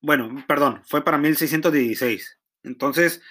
bueno, 0.01 0.45
perdón, 0.47 0.83
fue 0.87 1.05
para 1.05 1.19
1616. 1.19 2.39
Entonces, 2.63 3.23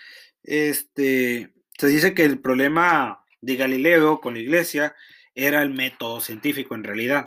este, 0.43 1.53
se 1.77 1.87
dice 1.87 2.13
que 2.13 2.25
el 2.25 2.39
problema 2.39 3.23
de 3.41 3.55
Galileo 3.55 4.19
con 4.19 4.33
la 4.33 4.39
iglesia 4.39 4.95
era 5.35 5.61
el 5.61 5.69
método 5.69 6.19
científico 6.19 6.73
en 6.75 6.83
realidad, 6.83 7.25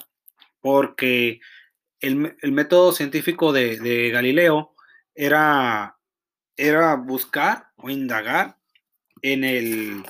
porque 0.61 1.41
el, 2.01 2.17
método 2.53 2.93
científico 2.93 3.53
de, 3.53 4.11
Galileo 4.11 4.75
era, 5.15 5.97
era 6.57 6.97
buscar 6.97 7.69
o 7.77 7.91
indagar 7.91 8.60
en, 9.23 9.45
el, 9.45 10.05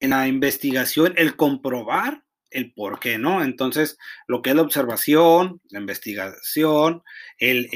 en 0.00 0.10
la 0.10 0.28
investigación, 0.28 1.14
el 1.16 1.36
comprobar 1.36 2.24
el 2.54 2.72
por 2.72 3.00
qué, 3.00 3.18
¿no? 3.18 3.42
Entonces, 3.42 3.98
lo 4.26 4.40
que 4.40 4.50
es 4.50 4.56
la 4.56 4.62
observación, 4.62 5.60
la 5.70 5.80
investigación, 5.80 7.02
el, 7.38 7.68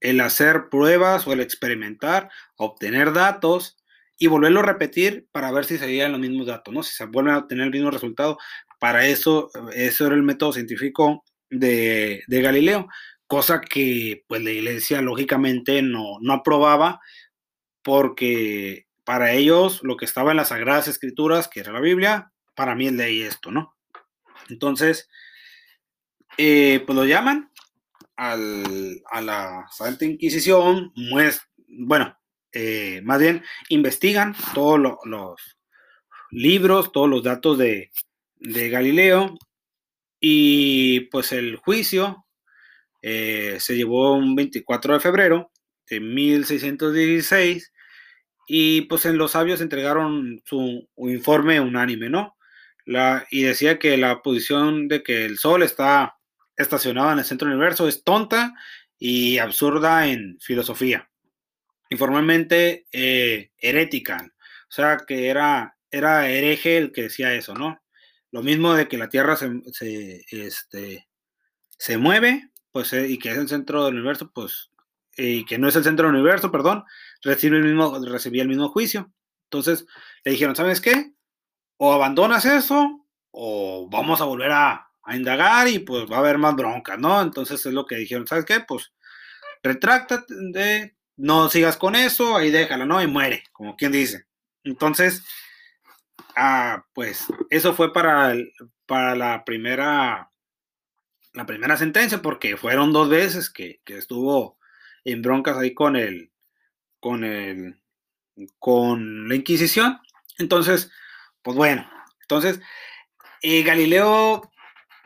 el, 0.00 0.20
hacer 0.20 0.68
pruebas 0.68 1.26
o 1.26 1.32
el 1.32 1.40
experimentar, 1.40 2.28
obtener 2.56 3.12
datos 3.12 3.76
y 4.18 4.26
volverlo 4.26 4.60
a 4.60 4.64
repetir 4.64 5.28
para 5.30 5.52
ver 5.52 5.64
si 5.64 5.78
serían 5.78 6.12
los 6.12 6.20
mismos 6.20 6.48
datos, 6.48 6.74
¿no? 6.74 6.82
Si 6.82 6.94
se 6.94 7.06
vuelven 7.06 7.34
a 7.34 7.38
obtener 7.38 7.66
el 7.66 7.72
mismo 7.72 7.90
resultado. 7.90 8.36
Para 8.80 9.06
eso, 9.06 9.50
eso 9.74 10.06
era 10.06 10.16
el 10.16 10.24
método 10.24 10.52
científico 10.52 11.24
de, 11.50 12.24
Galileo, 12.28 12.88
cosa 13.28 13.60
que 13.60 14.24
pues 14.26 14.42
la 14.42 14.50
iglesia 14.50 15.00
lógicamente 15.02 15.82
no, 15.82 16.18
no 16.20 16.32
aprobaba 16.32 17.00
porque 17.82 18.86
para 19.04 19.32
ellos 19.32 19.80
lo 19.82 19.96
que 19.96 20.04
estaba 20.04 20.32
en 20.32 20.36
las 20.36 20.48
Sagradas 20.48 20.88
Escrituras, 20.88 21.48
que 21.48 21.60
era 21.60 21.72
la 21.72 21.80
Biblia, 21.80 22.32
para 22.54 22.74
mí 22.74 22.86
es 22.86 22.92
ley 22.92 23.22
esto, 23.22 23.50
¿no? 23.50 23.74
Entonces, 24.48 25.08
eh, 26.36 26.82
pues 26.86 26.96
lo 26.96 27.04
llaman 27.04 27.50
a 28.16 28.36
la 28.36 29.66
Santa 29.70 30.04
Inquisición, 30.04 30.92
bueno, 31.68 32.18
eh, 32.52 33.00
más 33.04 33.20
bien 33.20 33.44
investigan 33.68 34.34
todos 34.54 34.80
los 35.04 35.36
libros, 36.30 36.92
todos 36.92 37.08
los 37.08 37.22
datos 37.22 37.58
de, 37.58 37.90
Galileo 38.40 39.36
y 40.20 41.00
pues 41.10 41.32
el 41.32 41.56
juicio 41.56 42.24
eh, 43.02 43.56
se 43.58 43.76
llevó 43.76 44.14
un 44.14 44.36
24 44.36 44.94
de 44.94 45.00
febrero 45.00 45.50
de 45.90 46.00
1616 46.00 47.72
y 48.46 48.82
pues 48.82 49.04
en 49.04 49.18
los 49.18 49.32
sabios 49.32 49.60
entregaron 49.60 50.42
su 50.44 50.88
informe 50.96 51.60
unánime, 51.60 52.08
¿no? 52.08 52.36
y 53.30 53.42
decía 53.42 53.78
que 53.78 53.98
la 53.98 54.22
posición 54.22 54.88
de 54.88 55.02
que 55.02 55.26
el 55.26 55.38
Sol 55.38 55.62
está 55.62 56.16
estacionado 56.56 57.12
en 57.12 57.18
el 57.18 57.24
centro 57.24 57.46
del 57.46 57.56
universo 57.56 57.86
es 57.86 58.02
tonta 58.02 58.54
y 58.98 59.38
absurda 59.38 60.06
en 60.08 60.38
filosofía. 60.40 61.08
informalmente 61.90 62.86
eh, 62.92 63.50
herética, 63.58 64.30
o 64.68 64.72
sea, 64.72 64.98
que 65.06 65.28
era, 65.28 65.76
era 65.90 66.28
hereje 66.28 66.76
el 66.76 66.92
que 66.92 67.02
decía 67.04 67.34
eso, 67.34 67.54
¿no? 67.54 67.80
Lo 68.30 68.42
mismo 68.42 68.74
de 68.74 68.88
que 68.88 68.98
la 68.98 69.08
Tierra 69.08 69.36
se, 69.36 69.50
se, 69.72 70.24
este, 70.30 71.08
se 71.78 71.96
mueve, 71.96 72.50
pues, 72.72 72.92
eh, 72.92 73.08
y 73.08 73.18
que 73.18 73.30
es 73.30 73.38
el 73.38 73.48
centro 73.48 73.86
del 73.86 73.94
universo, 73.94 74.30
pues, 74.34 74.70
y 75.18 75.44
que 75.44 75.58
no 75.58 75.68
es 75.68 75.76
el 75.76 75.84
centro 75.84 76.06
del 76.06 76.14
universo, 76.14 76.50
perdón, 76.50 76.84
recibe 77.22 77.58
el 77.58 77.64
mismo, 77.64 77.98
recibía 78.06 78.42
el 78.42 78.48
mismo 78.48 78.68
juicio. 78.70 79.12
Entonces 79.44 79.86
le 80.24 80.32
dijeron, 80.32 80.56
¿sabes 80.56 80.80
qué? 80.80 81.12
O 81.76 81.92
abandonas 81.92 82.44
eso, 82.44 83.06
o 83.30 83.88
vamos 83.90 84.20
a 84.20 84.24
volver 84.24 84.52
a, 84.52 84.84
indagar 85.10 85.68
y 85.68 85.78
pues 85.78 86.04
va 86.04 86.16
a 86.16 86.18
haber 86.18 86.36
más 86.36 86.54
bronca, 86.54 86.98
¿no? 86.98 87.22
Entonces 87.22 87.64
es 87.64 87.72
lo 87.72 87.86
que 87.86 87.96
dijeron, 87.96 88.26
¿sabes 88.26 88.44
qué? 88.44 88.60
Pues 88.60 88.92
retráctate, 89.62 90.98
no 91.16 91.48
sigas 91.48 91.78
con 91.78 91.94
eso, 91.94 92.36
ahí 92.36 92.50
déjalo, 92.50 92.84
¿no? 92.84 93.02
Y 93.02 93.06
muere, 93.06 93.42
como 93.52 93.74
quien 93.74 93.90
dice. 93.90 94.26
Entonces, 94.64 95.24
ah, 96.36 96.84
pues 96.92 97.24
eso 97.48 97.72
fue 97.72 97.90
para, 97.90 98.34
para 98.84 99.16
la 99.16 99.46
primera 99.46 100.30
la 101.38 101.46
primera 101.46 101.76
sentencia, 101.76 102.20
porque 102.20 102.56
fueron 102.56 102.92
dos 102.92 103.08
veces 103.08 103.48
que, 103.48 103.80
estuvo 103.86 104.57
en 105.04 105.22
broncas 105.22 105.56
ahí 105.56 105.74
con 105.74 105.96
el, 105.96 106.30
con 107.00 107.24
el, 107.24 107.80
con 108.58 109.28
la 109.28 109.34
Inquisición. 109.34 110.00
Entonces, 110.38 110.90
pues 111.42 111.56
bueno, 111.56 111.88
entonces, 112.22 112.60
eh, 113.42 113.62
Galileo, 113.62 114.50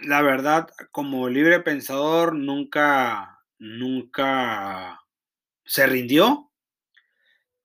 la 0.00 0.22
verdad, 0.22 0.68
como 0.90 1.28
libre 1.28 1.60
pensador, 1.60 2.34
nunca, 2.34 3.42
nunca 3.58 5.00
se 5.64 5.86
rindió 5.86 6.50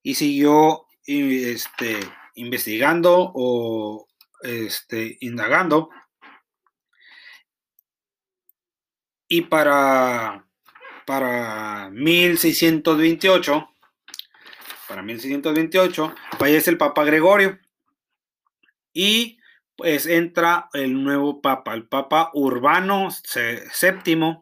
y 0.03 0.15
siguió 0.15 0.85
este, 1.05 1.99
investigando 2.35 3.31
o 3.33 4.07
este, 4.41 5.17
indagando. 5.21 5.89
Y 9.27 9.41
para, 9.41 10.46
para 11.07 11.89
1628, 11.91 13.69
para 14.89 15.01
1628, 15.01 16.15
fallece 16.37 16.69
el 16.69 16.77
Papa 16.77 17.05
Gregorio. 17.05 17.57
Y 18.91 19.39
pues 19.77 20.05
entra 20.05 20.67
el 20.73 21.01
nuevo 21.01 21.41
Papa, 21.41 21.75
el 21.75 21.87
Papa 21.87 22.29
Urbano 22.33 23.07
VII, 23.07 24.37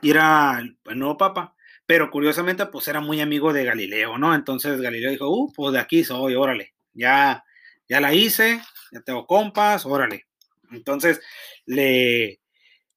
y 0.00 0.10
era 0.10 0.58
el 0.58 0.98
nuevo 0.98 1.16
Papa. 1.16 1.54
Pero 1.86 2.10
curiosamente, 2.10 2.66
pues 2.66 2.88
era 2.88 3.00
muy 3.00 3.20
amigo 3.20 3.52
de 3.52 3.64
Galileo, 3.64 4.18
¿no? 4.18 4.34
Entonces 4.34 4.80
Galileo 4.80 5.12
dijo, 5.12 5.28
uh, 5.28 5.52
pues 5.52 5.72
de 5.72 5.78
aquí 5.78 6.02
soy, 6.02 6.34
órale, 6.34 6.74
ya, 6.94 7.44
ya 7.88 8.00
la 8.00 8.12
hice, 8.12 8.60
ya 8.90 9.02
tengo 9.02 9.28
compas, 9.28 9.86
órale. 9.86 10.26
Entonces 10.72 11.20
le, 11.64 12.40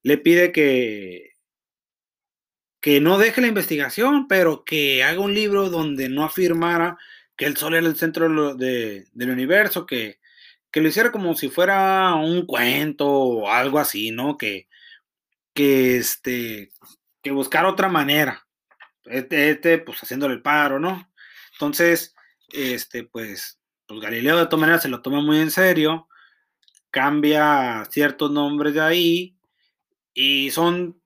le 0.01 0.17
pide 0.17 0.51
que, 0.51 1.34
que 2.85 3.01
no 3.01 3.17
deje 3.17 3.41
la 3.41 3.47
investigación, 3.47 4.27
pero 4.27 4.63
que 4.63 5.03
haga 5.03 5.19
un 5.19 5.33
libro 5.33 5.71
donde 5.71 6.07
no 6.07 6.23
afirmara 6.23 6.99
que 7.35 7.45
el 7.45 7.57
Sol 7.57 7.73
era 7.73 7.87
el 7.87 7.95
centro 7.95 8.53
del 8.53 9.07
universo, 9.31 9.87
que, 9.87 10.19
que 10.69 10.81
lo 10.81 10.89
hiciera 10.89 11.11
como 11.11 11.33
si 11.33 11.49
fuera 11.49 12.13
un 12.13 12.45
cuento 12.45 13.07
o 13.07 13.49
algo 13.49 13.79
así, 13.79 14.11
¿no? 14.11 14.37
Que, 14.37 14.67
que, 15.55 15.97
este, 15.97 16.73
que 17.23 17.31
buscar 17.31 17.65
otra 17.65 17.89
manera. 17.89 18.45
Este, 19.05 19.49
este, 19.49 19.79
pues 19.79 20.03
haciéndole 20.03 20.35
el 20.35 20.43
paro, 20.43 20.79
¿no? 20.79 21.11
Entonces, 21.53 22.13
este, 22.49 23.03
pues, 23.03 23.59
pues 23.87 23.99
Galileo 23.99 24.37
de 24.37 24.45
todas 24.45 24.61
maneras 24.61 24.83
se 24.83 24.89
lo 24.89 25.01
toma 25.01 25.21
muy 25.21 25.39
en 25.39 25.49
serio, 25.49 26.07
cambia 26.91 27.83
ciertos 27.89 28.29
nombres 28.29 28.75
de 28.75 28.81
ahí, 28.81 29.35
y 30.13 30.51
son 30.51 31.01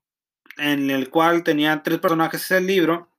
en 0.59 0.89
el 0.91 1.09
cual 1.09 1.43
tenía 1.43 1.81
tres 1.83 1.99
personajes 1.99 2.49
el 2.51 2.67
libro, 2.67 3.09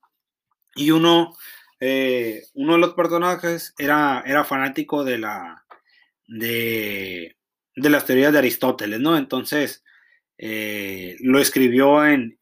y 0.75 0.91
uno, 0.93 1.37
eh, 1.81 2.45
uno 2.55 2.75
de 2.75 2.79
los 2.79 2.95
personajes 2.95 3.75
era, 3.79 4.23
era 4.27 4.45
fanático 4.45 5.05
de 5.05 5.19
la 5.19 5.65
de, 6.27 7.37
de 7.75 7.91
las 7.91 8.07
teorías 8.07 8.33
de 8.33 8.39
Aristóteles, 8.39 9.01
¿no? 9.01 9.17
Entonces, 9.17 9.83
eh, 10.43 11.17
lo 11.21 11.39
escribió 11.39 12.07
en, 12.07 12.39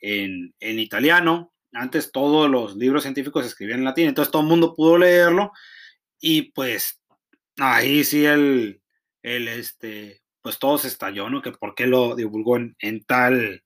italiano. 0.61 1.53
Antes 1.73 2.13
todos 2.13 2.49
los 2.49 2.77
libros 2.77 3.03
científicos 3.03 3.43
se 3.43 3.49
escribían 3.49 3.81
en 3.81 3.85
latín, 3.85 4.09
entonces 4.09 4.31
todo 4.31 4.43
el 4.43 4.49
mundo 4.49 4.75
pudo 4.75 4.99
leerlo 4.99 5.53
y 6.21 6.53
pues 6.53 7.01
ahí 7.59 8.05
sí 8.05 8.25
el, 8.25 8.81
el 9.23 9.49
este, 9.49 10.23
pues 10.41 10.59
todo 10.59 10.79
se 10.79 10.89
estalló, 10.89 11.29
¿no? 11.29 11.43
Que 11.43 11.53
por 11.53 11.75
qué 11.75 11.87
lo 11.87 12.15
divulgó 12.15 12.57
en, 12.57 13.05
tal, 13.05 13.65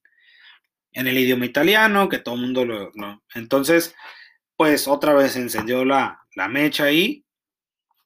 en 0.92 1.06
el 1.06 1.18
idioma 1.18 1.46
italiano, 1.46 2.08
que 2.08 2.18
todo 2.18 2.34
el 2.36 2.42
mundo 2.42 2.64
lo. 2.64 2.92
Entonces, 3.34 3.94
pues 4.56 4.88
otra 4.88 5.14
vez 5.14 5.36
encendió 5.36 5.84
la, 5.84 6.26
la 6.34 6.48
mecha 6.48 6.84
ahí 6.84 7.24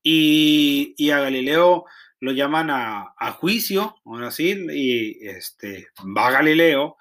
y, 0.02 0.94
y 0.96 1.10
a 1.10 1.20
Galileo 1.20 1.86
lo 2.20 2.32
llaman 2.32 2.70
a, 2.70 3.32
juicio, 3.32 3.96
ahora 4.04 4.30
sí, 4.30 4.66
y 4.70 5.28
este, 5.28 5.88
va 6.16 6.28
a 6.28 6.32
Galileo 6.32 6.96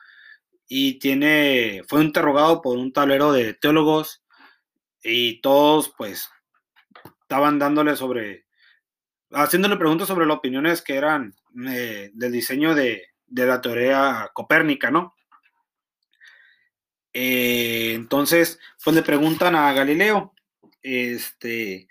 y 0.68 1.00
tiene, 1.00 1.84
fue 1.88 2.04
interrogado 2.04 2.62
por 2.62 2.78
un 2.78 2.92
tablero 2.92 3.32
de 3.32 3.54
teólogos 3.54 4.24
y 5.04 5.42
todos 5.42 5.94
pues 5.98 6.30
estaban 7.22 7.60
dándole 7.60 7.96
sobre, 7.96 8.46
haciéndole 9.32 9.78
preguntas 9.78 10.08
sobre 10.08 10.26
las 10.26 10.38
opiniones 10.38 10.82
que 10.82 10.96
eran 10.96 11.34
eh, 11.68 12.12
del 12.14 12.32
diseño 12.32 12.76
de, 12.76 13.08
la 13.28 13.62
teoría 13.62 14.30
copérnica, 14.34 14.92
¿no? 14.92 15.15
Eh, 17.18 17.94
entonces, 17.96 18.60
pues 18.84 18.94
le 18.94 19.02
preguntan 19.02 19.56
a 19.56 19.72
Galileo, 19.72 20.34
este, 20.82 21.88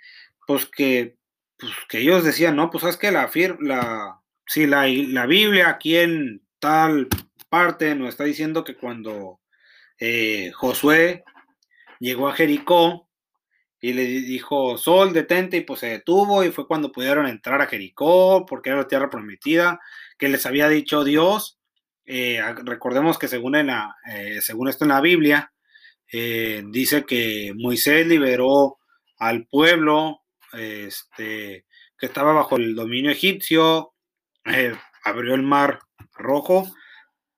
pues 0.47 0.67
que 0.67 1.17
pues, 1.59 1.73
que 1.89 2.01
ellos 2.01 2.25
decían, 2.25 2.57
no, 2.57 2.71
pues 2.71 2.83
sabes 2.83 2.99
que 2.99 3.11
la, 3.11 3.31
la, 3.61 4.21
si 4.47 4.67
la, 4.67 4.87
la, 4.87 5.25
Biblia 5.25 5.71
aquí 5.71 5.97
en 5.97 6.43
tal 6.59 7.09
parte 7.49 7.95
nos 7.95 8.11
está 8.11 8.25
diciendo 8.25 8.65
que 8.65 8.77
cuando 8.77 9.41
eh, 9.99 10.53
Josué 10.53 11.25
llegó 12.01 12.29
a 12.29 12.35
Jericó 12.35 13.09
y 13.81 13.95
le 13.95 14.05
dijo, 14.05 14.77
Sol, 14.77 15.15
detente, 15.15 15.59
y 15.59 15.61
pues 15.63 15.81
se 15.81 15.87
detuvo 15.87 16.45
y 16.45 16.51
fue 16.51 16.67
cuando 16.67 16.93
pudieron 16.93 17.27
entrar 17.27 17.63
a 17.63 17.67
Jericó 17.67 18.45
porque 18.47 18.71
era 18.71 18.81
la 18.81 18.89
tierra 18.89 19.09
prometida 19.09 19.81
que 20.19 20.29
les 20.29 20.45
había 20.45 20.69
dicho 20.69 21.03
Dios. 21.03 21.59
Eh, 22.07 22.41
recordemos 22.65 23.19
que 23.19 23.29
según, 23.29 23.57
en 23.57 23.69
la, 23.69 23.97
eh, 24.11 24.41
según 24.41 24.69
esto 24.69 24.85
en 24.85 24.91
la 24.91 25.01
Biblia, 25.01 25.51
dice 26.11 27.05
que 27.07 27.53
Moisés 27.57 28.07
liberó 28.07 28.79
al 29.19 29.47
pueblo 29.47 30.21
este, 30.53 31.67
que 31.99 32.07
estaba 32.07 32.33
bajo 32.33 32.57
el 32.57 32.75
dominio 32.75 33.11
egipcio, 33.11 33.95
eh, 34.45 34.75
abrió 35.05 35.35
el 35.35 35.43
mar 35.43 35.81
rojo, 36.13 36.73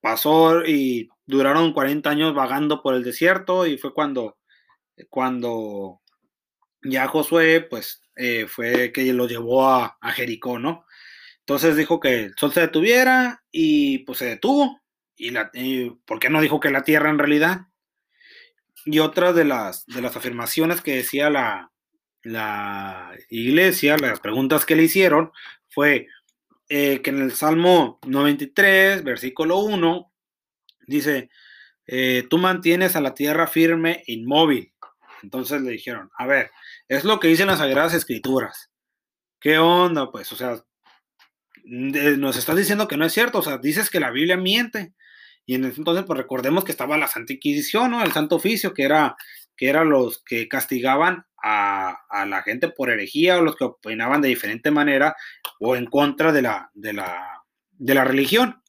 pasó 0.00 0.64
y 0.64 1.08
duraron 1.26 1.72
40 1.72 2.08
años 2.10 2.34
vagando 2.34 2.82
por 2.82 2.94
el 2.94 3.04
desierto 3.04 3.66
y 3.66 3.78
fue 3.78 3.92
cuando, 3.92 4.38
cuando 5.10 6.00
ya 6.82 7.08
Josué, 7.08 7.60
pues 7.62 8.02
eh, 8.16 8.46
fue 8.48 8.92
que 8.92 9.12
lo 9.12 9.26
llevó 9.26 9.68
a, 9.68 9.98
Jericó, 10.14 10.58
¿no? 10.58 10.85
Entonces 11.46 11.76
dijo 11.76 12.00
que 12.00 12.24
el 12.24 12.34
sol 12.36 12.52
se 12.52 12.62
detuviera 12.62 13.44
y 13.52 13.98
pues 13.98 14.18
se 14.18 14.24
detuvo. 14.24 14.82
¿Y, 15.16 15.90
por 16.04 16.18
qué 16.18 16.28
no 16.28 16.40
dijo 16.40 16.58
que 16.58 16.70
la 16.70 16.82
tierra 16.82 17.08
en 17.08 17.20
realidad? 17.20 17.68
Y 18.84 18.98
otra 18.98 19.32
de 19.32 19.44
las, 19.44 19.86
de 19.86 20.02
las 20.02 20.16
afirmaciones 20.16 20.80
que 20.80 20.96
decía 20.96 21.30
la, 21.30 21.70
la 22.22 23.12
iglesia, 23.30 23.96
las 23.96 24.18
preguntas 24.18 24.66
que 24.66 24.74
le 24.74 24.82
hicieron 24.82 25.30
fue 25.68 26.08
eh, 26.68 27.00
que 27.00 27.10
en 27.10 27.22
el 27.22 27.30
Salmo 27.30 28.00
93, 28.04 29.04
versículo 29.04 29.58
1, 29.58 30.12
dice, 30.88 31.30
eh, 31.86 32.26
tú 32.28 32.38
mantienes 32.38 32.96
a 32.96 33.00
la 33.00 33.14
tierra 33.14 33.46
firme, 33.46 34.02
inmóvil. 34.08 34.72
Entonces 35.22 35.62
le 35.62 35.70
dijeron, 35.70 36.10
a 36.18 36.26
ver, 36.26 36.50
es 36.88 37.04
lo 37.04 37.20
que 37.20 37.28
dicen 37.28 37.46
las 37.46 37.58
Sagradas 37.58 37.94
Escrituras. 37.94 38.72
¿Qué 39.38 39.58
onda? 39.58 40.10
Pues, 40.10 40.32
o 40.32 40.36
sea, 40.36 40.65
nos 41.66 42.36
estás 42.36 42.56
diciendo 42.56 42.88
que 42.88 42.96
no 42.96 43.04
es 43.04 43.12
cierto, 43.12 43.38
o 43.38 43.42
sea, 43.42 43.58
dices 43.58 43.90
que 43.90 44.00
la 44.00 44.10
Biblia 44.10 44.36
miente. 44.36 44.94
Y 45.44 45.54
en 45.54 45.64
ese 45.64 45.80
entonces, 45.80 46.04
pues 46.06 46.18
recordemos 46.18 46.64
que 46.64 46.72
estaba 46.72 46.98
la 46.98 47.08
Santa 47.08 47.32
Inquisición, 47.32 47.90
¿no? 47.90 48.02
El 48.02 48.12
Santo 48.12 48.36
Oficio, 48.36 48.74
que 48.74 48.84
era, 48.84 49.16
que 49.56 49.68
era 49.68 49.84
los 49.84 50.22
que 50.24 50.48
castigaban 50.48 51.24
a, 51.42 51.98
la 52.26 52.42
gente 52.42 52.68
por 52.68 52.90
herejía 52.90 53.38
o 53.38 53.42
los 53.42 53.56
que 53.56 53.64
opinaban 53.64 54.20
de 54.20 54.28
diferente 54.28 54.70
manera 54.70 55.14
o 55.60 55.76
en 55.76 55.86
contra 55.86 56.32
de 56.32 56.42
la, 56.42 56.70
de 56.74 56.92
la, 56.92 57.42
de 57.70 57.94
la 57.94 58.04
religión. 58.04 58.62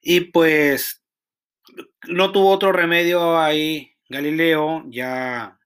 Y 0.00 0.20
pues 0.20 1.02
no 2.06 2.32
tuvo 2.32 2.50
otro 2.50 2.72
remedio 2.72 3.38
ahí 3.38 3.94
Galileo, 4.08 4.84
ya 4.88 5.58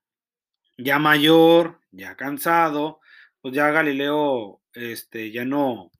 ya 0.79 0.99
mayor, 0.99 1.81
ya 1.91 2.17
cansado, 2.17 3.01
pues 3.41 3.55
ya 3.55 3.71
Galileo, 3.71 4.62
este, 4.75 5.31
ya 5.31 5.45
no, 5.45 5.91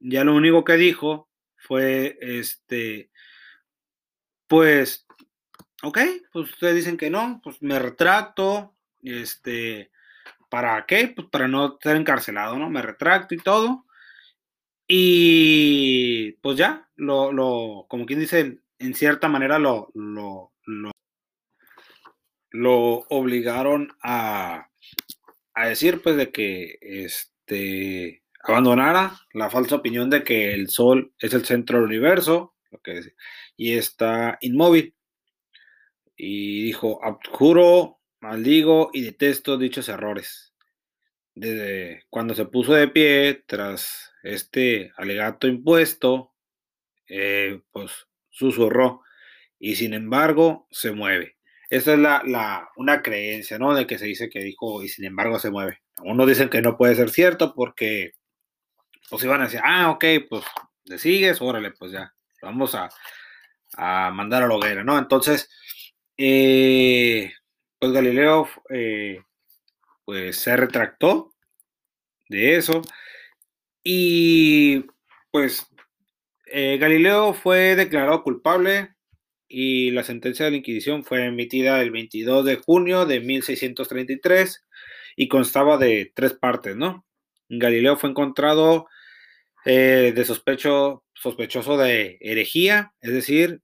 ya 0.00 0.24
lo 0.24 0.34
único 0.34 0.64
que 0.64 0.76
dijo 0.76 1.28
fue, 1.56 2.18
este, 2.20 3.10
pues, 4.46 5.06
ok, 5.82 5.98
pues 6.32 6.50
ustedes 6.50 6.76
dicen 6.76 6.96
que 6.96 7.10
no, 7.10 7.40
pues 7.42 7.60
me 7.62 7.78
retracto, 7.78 8.74
este, 9.02 9.90
¿para 10.50 10.86
qué? 10.86 11.08
Pues 11.08 11.28
para 11.28 11.48
no 11.48 11.78
ser 11.82 11.96
encarcelado, 11.96 12.58
¿no? 12.58 12.70
Me 12.70 12.82
retracto 12.82 13.34
y 13.34 13.38
todo. 13.38 13.86
Y 14.86 16.32
pues 16.42 16.58
ya, 16.58 16.88
lo, 16.96 17.32
lo 17.32 17.86
como 17.88 18.06
quien 18.06 18.20
dice, 18.20 18.60
en 18.78 18.94
cierta 18.94 19.28
manera 19.28 19.58
lo, 19.58 19.90
lo, 19.94 20.52
lo, 22.50 23.06
obligaron 23.08 23.92
a, 24.02 24.68
a 25.54 25.66
decir 25.66 26.02
pues 26.02 26.16
de 26.16 26.30
que 26.30 26.78
este 26.82 27.33
abandonara 28.42 29.12
la 29.32 29.50
falsa 29.50 29.76
opinión 29.76 30.10
de 30.10 30.22
que 30.24 30.52
el 30.54 30.68
Sol 30.68 31.12
es 31.18 31.34
el 31.34 31.44
centro 31.44 31.78
del 31.78 31.86
universo 31.86 32.54
lo 32.74 32.80
que 32.80 33.14
y 33.56 33.74
está 33.74 34.38
inmóvil. 34.40 34.94
Y 36.16 36.64
dijo, 36.64 37.04
abjuro, 37.04 38.00
maldigo 38.20 38.90
y 38.92 39.02
detesto 39.02 39.58
dichos 39.58 39.88
errores. 39.88 40.54
Desde 41.34 42.04
cuando 42.10 42.34
se 42.34 42.46
puso 42.46 42.74
de 42.74 42.88
pie 42.88 43.42
tras 43.46 44.12
este 44.22 44.92
alegato 44.96 45.46
impuesto, 45.46 46.32
eh, 47.08 47.60
pues 47.72 47.90
susurró 48.30 49.02
y 49.58 49.76
sin 49.76 49.94
embargo 49.94 50.68
se 50.70 50.92
mueve. 50.92 51.36
Esa 51.70 51.94
es 51.94 51.98
la, 51.98 52.22
la, 52.24 52.68
una 52.76 53.02
creencia, 53.02 53.58
¿no? 53.58 53.74
De 53.74 53.86
que 53.86 53.98
se 53.98 54.06
dice 54.06 54.28
que 54.28 54.40
dijo 54.40 54.82
y 54.82 54.88
sin 54.88 55.04
embargo 55.04 55.38
se 55.38 55.50
mueve. 55.50 55.80
Unos 56.02 56.26
dicen 56.26 56.48
que 56.48 56.62
no 56.62 56.76
puede 56.76 56.94
ser 56.94 57.10
cierto 57.10 57.54
porque 57.54 58.12
pues 59.10 59.22
iban 59.24 59.40
a 59.40 59.44
decir, 59.44 59.60
ah, 59.64 59.90
ok, 59.90 60.04
pues 60.28 60.44
le 60.84 60.98
sigues, 60.98 61.40
órale, 61.40 61.70
pues 61.72 61.92
ya, 61.92 62.12
vamos 62.42 62.74
a, 62.74 62.90
a 63.76 64.10
mandar 64.10 64.42
a 64.42 64.48
la 64.48 64.54
hoguera, 64.54 64.84
¿no? 64.84 64.98
Entonces, 64.98 65.50
eh, 66.16 67.32
pues 67.78 67.92
Galileo 67.92 68.48
eh, 68.70 69.20
pues 70.04 70.36
se 70.36 70.56
retractó 70.56 71.32
de 72.28 72.56
eso 72.56 72.82
y 73.82 74.86
pues 75.30 75.66
eh, 76.46 76.78
Galileo 76.78 77.34
fue 77.34 77.76
declarado 77.76 78.22
culpable 78.22 78.93
y 79.56 79.92
la 79.92 80.02
sentencia 80.02 80.44
de 80.44 80.50
la 80.50 80.56
Inquisición 80.56 81.04
fue 81.04 81.26
emitida 81.26 81.80
el 81.80 81.92
22 81.92 82.44
de 82.44 82.56
junio 82.56 83.06
de 83.06 83.20
1633 83.20 84.66
y 85.14 85.28
constaba 85.28 85.78
de 85.78 86.10
tres 86.12 86.32
partes, 86.32 86.74
¿no? 86.74 87.06
Galileo 87.48 87.96
fue 87.96 88.10
encontrado 88.10 88.88
eh, 89.64 90.12
de 90.12 90.24
sospecho, 90.24 91.04
sospechoso 91.14 91.76
de 91.76 92.18
herejía, 92.20 92.94
es 93.00 93.12
decir, 93.12 93.60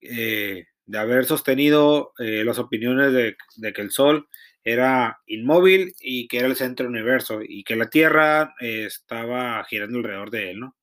eh, 0.00 0.64
de 0.86 0.98
haber 0.98 1.26
sostenido 1.26 2.14
eh, 2.18 2.42
las 2.42 2.58
opiniones 2.58 3.12
de, 3.12 3.36
de, 3.56 3.72
que 3.74 3.82
el 3.82 3.90
Sol 3.90 4.26
era 4.64 5.20
inmóvil 5.26 5.92
y 6.00 6.26
que 6.26 6.38
era 6.38 6.46
el 6.46 6.56
centro 6.56 6.84
del 6.84 6.94
universo 6.94 7.40
y 7.46 7.64
que 7.64 7.76
la 7.76 7.90
Tierra 7.90 8.54
estaba 8.60 9.62
girando 9.64 9.98
alrededor 9.98 10.30
de 10.30 10.50
él, 10.52 10.60
¿no? 10.60 10.74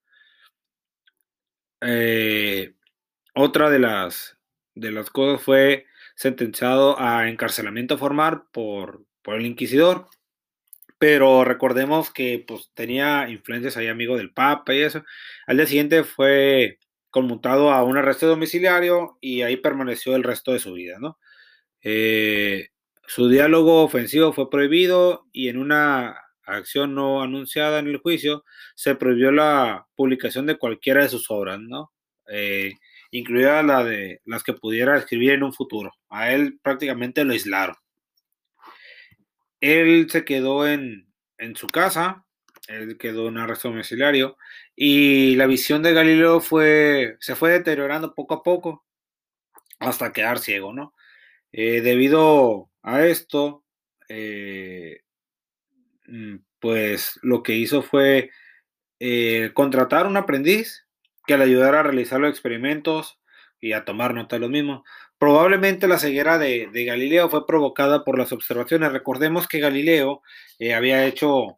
Otra 3.34 3.70
de 3.70 3.80
las, 3.80 4.38
de 4.76 4.92
las 4.92 5.10
cosas 5.10 5.42
fue 5.42 5.86
sentenciado 6.16 7.00
a 7.00 7.30
encarcelamiento 7.30 7.98
formal 7.98 8.44
por, 8.52 9.06
por 9.22 9.36
el 9.36 9.46
inquisidor, 9.46 10.08
pero 10.98 11.44
recordemos 11.44 12.12
que 12.12 12.44
pues, 12.48 12.72
tenía 12.74 13.28
influencias 13.30 13.78
ahí 13.78 13.88
amigo 13.88 14.18
del 14.18 14.34
Papa 14.34 14.74
y 14.74 14.82
eso. 14.82 15.04
Al 15.48 15.58
día 15.58 15.66
siguiente 15.66 16.04
fue 16.04 16.78
conmutado 17.10 17.72
a 17.72 17.84
un 17.84 17.98
arresto 17.98 18.28
domiciliario 18.28 19.18
y 19.20 19.42
ahí 19.42 19.58
permaneció 19.58 20.16
el 20.16 20.24
resto 20.24 20.54
de 20.54 20.60
su 20.60 20.74
vida, 20.74 20.98
¿no? 21.00 21.18
Eh, 21.84 22.70
su 23.08 23.30
diálogo 23.30 23.84
ofensivo 23.84 24.32
fue 24.32 24.50
prohibido 24.50 25.26
y 25.32 25.50
en 25.50 25.58
una 25.58 26.16
acción 26.44 26.96
no 26.96 27.22
anunciada 27.22 27.80
en 27.80 27.88
el 27.88 27.98
juicio 27.98 28.44
se 28.76 28.96
prohibió 28.96 29.32
la 29.32 29.88
publicación 29.96 30.46
de 30.46 30.58
cualquiera 30.58 31.04
de 31.04 31.10
sus 31.10 31.30
obras, 31.32 31.60
¿no? 31.60 31.92
Eh, 32.30 32.74
incluida 33.12 33.62
la 33.64 33.84
de 33.84 34.22
las 34.26 34.44
que 34.44 34.54
pudiera 34.54 34.98
escribir 34.98 35.34
en 35.34 35.44
un 35.44 35.54
futuro. 35.54 35.92
A 36.10 36.32
él 36.32 36.60
prácticamente 36.62 37.24
lo 37.24 37.34
aislaron. 37.34 37.76
Él 39.60 40.10
se 40.10 40.26
quedó 40.26 40.68
en, 40.68 41.08
en 41.38 41.56
su 41.56 41.68
casa, 41.68 42.26
él 42.68 42.98
quedó 42.98 43.28
en 43.28 43.38
arresto 43.38 43.70
domiciliario 43.70 44.38
y 44.76 45.36
la 45.36 45.46
visión 45.46 45.84
de 45.84 45.94
Galileo 45.94 46.40
fue, 46.40 47.18
se 47.20 47.36
fue 47.36 47.52
deteriorando 47.52 48.16
poco 48.16 48.36
a 48.36 48.44
poco 48.44 48.86
hasta 49.80 50.14
quedar 50.14 50.40
ciego, 50.40 50.74
¿no? 50.74 50.94
Eh, 51.52 51.82
debido 51.82 52.70
a 52.82 53.06
esto, 53.06 53.66
eh, 54.08 55.02
pues 56.60 57.20
lo 57.24 57.44
que 57.44 57.56
hizo 57.56 57.82
fue 57.82 58.30
eh, 59.00 59.52
contratar 59.54 60.08
un 60.08 60.18
aprendiz 60.18 60.86
que 61.26 61.38
le 61.38 61.44
ayudara 61.44 61.80
a 61.80 61.84
realizar 61.84 62.20
los 62.20 62.30
experimentos 62.30 63.20
y 63.60 63.74
a 63.74 63.86
tomar 63.86 64.14
nota 64.14 64.36
de 64.36 64.42
lo 64.42 64.50
mismo. 64.50 64.84
Probablemente 65.18 65.88
la 65.88 66.00
ceguera 66.00 66.38
de, 66.38 66.70
Galileo 66.74 67.30
fue 67.30 67.46
provocada 67.46 68.04
por 68.04 68.18
las 68.18 68.32
observaciones. 68.32 68.92
Recordemos 68.92 69.48
que 69.48 69.60
Galileo 69.60 70.22
eh, 70.58 70.74
había 70.74 71.06
hecho 71.06 71.58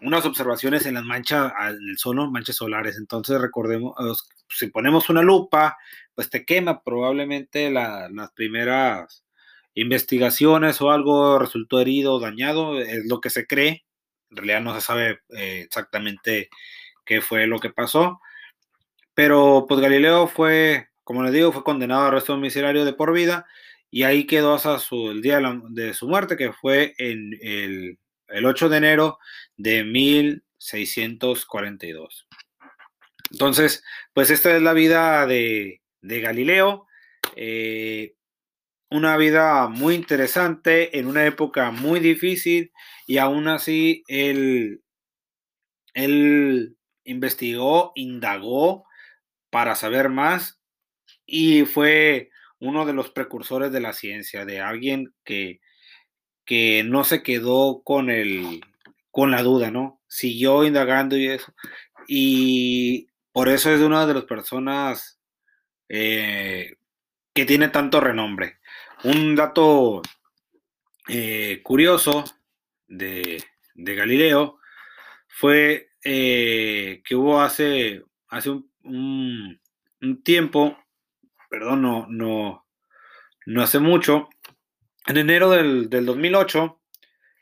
unas 0.00 0.26
observaciones 0.26 0.84
en 0.86 0.94
las 0.94 1.04
manchas 1.04 1.52
del 1.70 1.96
sol, 1.96 2.30
manchas 2.30 2.56
solares. 2.56 2.96
Entonces, 2.98 3.40
recordemos, 3.40 3.94
si 4.48 4.66
ponemos 4.66 5.08
una 5.10 5.22
lupa, 5.22 5.76
pues 6.14 6.28
te 6.28 6.44
quema. 6.44 6.82
Probablemente 6.82 7.70
la, 7.70 8.08
las 8.10 8.32
primeras 8.32 9.24
investigaciones 9.74 10.80
o 10.80 10.90
algo 10.90 11.38
resultó 11.38 11.80
herido 11.80 12.14
o 12.14 12.20
dañado, 12.20 12.80
es 12.80 13.06
lo 13.06 13.20
que 13.20 13.30
se 13.30 13.46
cree. 13.46 13.84
En 14.30 14.36
realidad 14.36 14.60
no 14.60 14.74
se 14.74 14.80
sabe 14.80 15.20
eh, 15.36 15.62
exactamente 15.64 16.48
qué 17.04 17.20
fue 17.20 17.46
lo 17.46 17.58
que 17.60 17.70
pasó. 17.70 18.20
Pero 19.14 19.64
pues 19.68 19.80
Galileo 19.80 20.26
fue, 20.26 20.88
como 21.04 21.22
les 21.22 21.32
digo, 21.32 21.52
fue 21.52 21.64
condenado 21.64 22.02
a 22.02 22.08
arresto 22.08 22.34
domiciliario 22.34 22.84
de 22.84 22.92
por 22.92 23.12
vida 23.12 23.46
y 23.90 24.02
ahí 24.02 24.26
quedó 24.26 24.54
hasta 24.54 24.78
el 24.90 25.22
día 25.22 25.40
de, 25.70 25.94
su 25.94 26.08
muerte, 26.08 26.36
que 26.36 26.52
fue 26.52 26.94
el, 26.98 27.96
el 28.28 28.44
8 28.44 28.68
de 28.68 28.76
enero 28.76 29.18
de 29.56 29.84
1642. 29.84 32.26
Entonces, 33.30 33.84
pues 34.12 34.30
esta 34.30 34.56
es 34.56 34.62
la 34.62 34.72
vida 34.72 35.26
de, 35.26 35.82
de 36.00 36.20
Galileo. 36.20 36.86
Eh, 37.36 38.14
una 38.90 39.16
vida 39.16 39.68
muy 39.68 39.94
interesante 39.94 40.98
en 40.98 41.06
una 41.06 41.24
época 41.26 41.70
muy 41.70 42.00
difícil 42.00 42.72
y 43.06 43.18
aún 43.18 43.46
así 43.48 44.02
él, 44.06 44.82
él 45.94 46.76
investigó, 47.04 47.92
indagó 47.96 48.84
para 49.54 49.76
saber 49.76 50.08
más 50.08 50.60
y 51.24 51.64
fue 51.64 52.30
uno 52.58 52.84
de 52.84 52.92
los 52.92 53.10
precursores 53.10 53.70
de 53.70 53.78
la 53.78 53.92
ciencia, 53.92 54.44
de 54.44 54.60
alguien 54.60 55.14
que, 55.22 55.60
que 56.44 56.82
no 56.82 57.04
se 57.04 57.22
quedó 57.22 57.84
con, 57.84 58.10
el, 58.10 58.62
con 59.12 59.30
la 59.30 59.44
duda, 59.44 59.70
¿no? 59.70 60.02
Siguió 60.08 60.64
indagando 60.64 61.16
y 61.16 61.28
eso. 61.28 61.54
Y 62.08 63.06
por 63.30 63.48
eso 63.48 63.72
es 63.72 63.80
una 63.80 64.08
de 64.08 64.14
las 64.14 64.24
personas 64.24 65.20
eh, 65.88 66.74
que 67.32 67.44
tiene 67.44 67.68
tanto 67.68 68.00
renombre. 68.00 68.58
Un 69.04 69.36
dato 69.36 70.02
eh, 71.06 71.60
curioso 71.62 72.24
de, 72.88 73.40
de, 73.76 73.94
Galileo 73.94 74.58
fue 75.28 75.90
eh, 76.02 77.02
que 77.04 77.14
hubo 77.14 77.40
hace, 77.40 78.02
hace 78.26 78.50
un, 78.50 78.73
un, 78.84 79.60
tiempo, 80.22 80.78
perdón, 81.50 81.82
no, 81.82 82.06
no, 82.08 82.66
no 83.46 83.62
hace 83.62 83.78
mucho, 83.78 84.28
en 85.06 85.16
enero 85.16 85.50
del, 85.50 85.88
del 85.90 86.06
2008, 86.06 86.80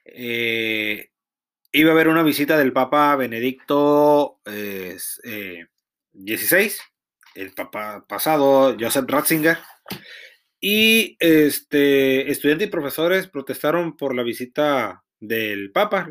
eh, 0.05 1.11
iba 1.73 1.91
a 1.91 1.93
haber 1.93 2.09
una 2.09 2.23
visita 2.23 2.59
del 2.59 2.73
Papa 2.73 3.17
Benedicto 3.17 4.41
XVI, 4.45 5.67
eh, 6.65 6.71
el 7.35 7.53
Papa 7.53 8.05
pasado, 8.09 8.77
Joseph 8.79 9.09
Ratzinger, 9.09 9.59
y 10.61 11.17
este, 11.19 12.31
estudiantes 12.31 12.69
y 12.69 12.71
profesores 12.71 13.27
protestaron 13.27 13.97
por 13.97 14.15
la 14.15 14.23
visita 14.23 15.03
del 15.19 15.73
Papa 15.73 16.09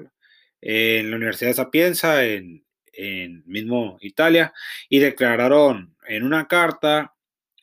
en 0.61 1.09
la 1.09 1.15
Universidad 1.15 1.51
de 1.51 1.55
Sapienza, 1.55 2.25
en, 2.25 2.65
en 2.93 3.43
mismo 3.45 3.97
Italia, 4.01 4.53
y 4.89 4.99
declararon 4.99 5.95
en 6.07 6.23
una 6.23 6.47
carta 6.47 7.13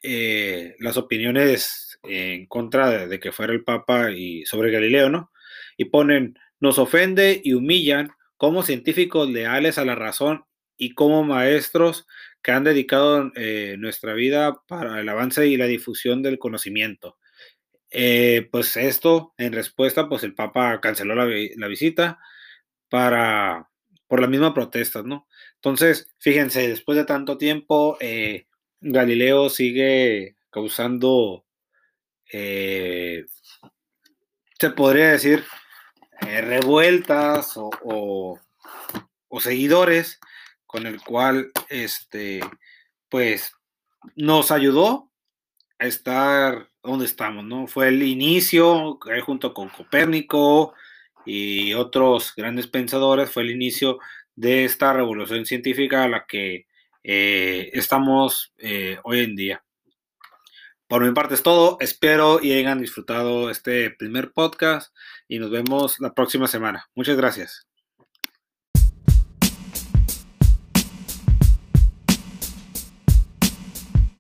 eh, 0.02 0.76
las 0.78 0.96
opiniones 0.96 1.98
en 2.02 2.46
contra 2.46 3.06
de, 3.06 3.20
que 3.20 3.32
fuera 3.32 3.52
el 3.52 3.64
Papa 3.64 4.10
y 4.10 4.44
sobre 4.44 4.70
Galileo, 4.70 5.08
¿no? 5.10 5.32
y 5.78 5.86
ponen, 5.86 6.38
nos 6.60 6.78
ofende 6.78 7.40
y 7.42 7.54
humillan 7.54 8.10
como 8.36 8.62
científicos 8.62 9.30
leales 9.30 9.78
a 9.78 9.84
la 9.86 9.94
razón 9.94 10.44
y 10.76 10.94
como 10.94 11.24
maestros 11.24 12.06
que 12.42 12.52
han 12.52 12.64
dedicado 12.64 13.32
eh, 13.34 13.76
nuestra 13.78 14.12
vida 14.12 14.60
para 14.66 15.00
el 15.00 15.08
avance 15.08 15.46
y 15.46 15.56
la 15.56 15.66
difusión 15.66 16.22
del 16.22 16.38
conocimiento. 16.38 17.16
Eh, 17.90 18.48
pues 18.50 18.76
esto, 18.76 19.34
en 19.38 19.52
respuesta, 19.52 20.08
pues 20.08 20.22
el 20.24 20.34
Papa 20.34 20.80
canceló 20.80 21.14
la 21.14 21.68
visita 21.68 22.18
para, 22.88 23.68
por 24.08 24.20
la 24.20 24.26
misma 24.26 24.54
protesta, 24.54 25.02
¿no? 25.02 25.28
Entonces, 25.56 26.08
fíjense, 26.18 26.66
después 26.66 26.96
de 26.96 27.04
tanto 27.04 27.38
tiempo, 27.38 27.96
eh, 28.00 28.46
Galileo 28.80 29.50
sigue 29.50 30.36
causando, 30.50 31.44
eh, 32.32 33.26
se 34.58 34.70
podría 34.70 35.12
decir, 35.12 35.44
eh, 36.26 36.40
revueltas 36.40 37.54
o, 37.56 38.40
seguidores, 39.40 40.18
con 40.66 40.86
el 40.86 41.00
cual, 41.00 41.52
este, 41.68 42.40
pues, 43.08 43.52
nos 44.16 44.50
ayudó 44.50 45.12
a 45.78 45.86
estar 45.86 46.70
donde 46.82 47.04
estamos, 47.04 47.44
¿no? 47.44 47.66
Fue 47.66 47.88
el 47.88 48.02
inicio, 48.02 48.98
junto 49.24 49.54
con 49.54 49.68
Copérnico 49.68 50.74
y 51.28 51.74
otros 51.74 52.32
grandes 52.36 52.66
pensadores, 52.66 53.30
fue 53.30 53.42
el 53.42 53.50
inicio 53.50 53.98
de 54.34 54.64
esta 54.64 54.92
revolución 54.92 55.44
científica 55.46 56.04
a 56.04 56.08
la 56.08 56.26
que 56.26 56.66
eh, 57.04 57.70
estamos 57.74 58.52
eh, 58.58 58.98
hoy 59.04 59.20
en 59.20 59.36
día. 59.36 59.64
Por 60.88 61.04
mi 61.04 61.12
parte 61.12 61.34
es 61.34 61.42
todo. 61.42 61.76
Espero 61.80 62.40
y 62.42 62.52
hayan 62.52 62.80
disfrutado 62.80 63.50
este 63.50 63.90
primer 63.90 64.32
podcast 64.32 64.94
y 65.28 65.38
nos 65.38 65.50
vemos 65.50 66.00
la 66.00 66.14
próxima 66.14 66.46
semana. 66.46 66.88
Muchas 66.94 67.16
gracias. 67.16 67.67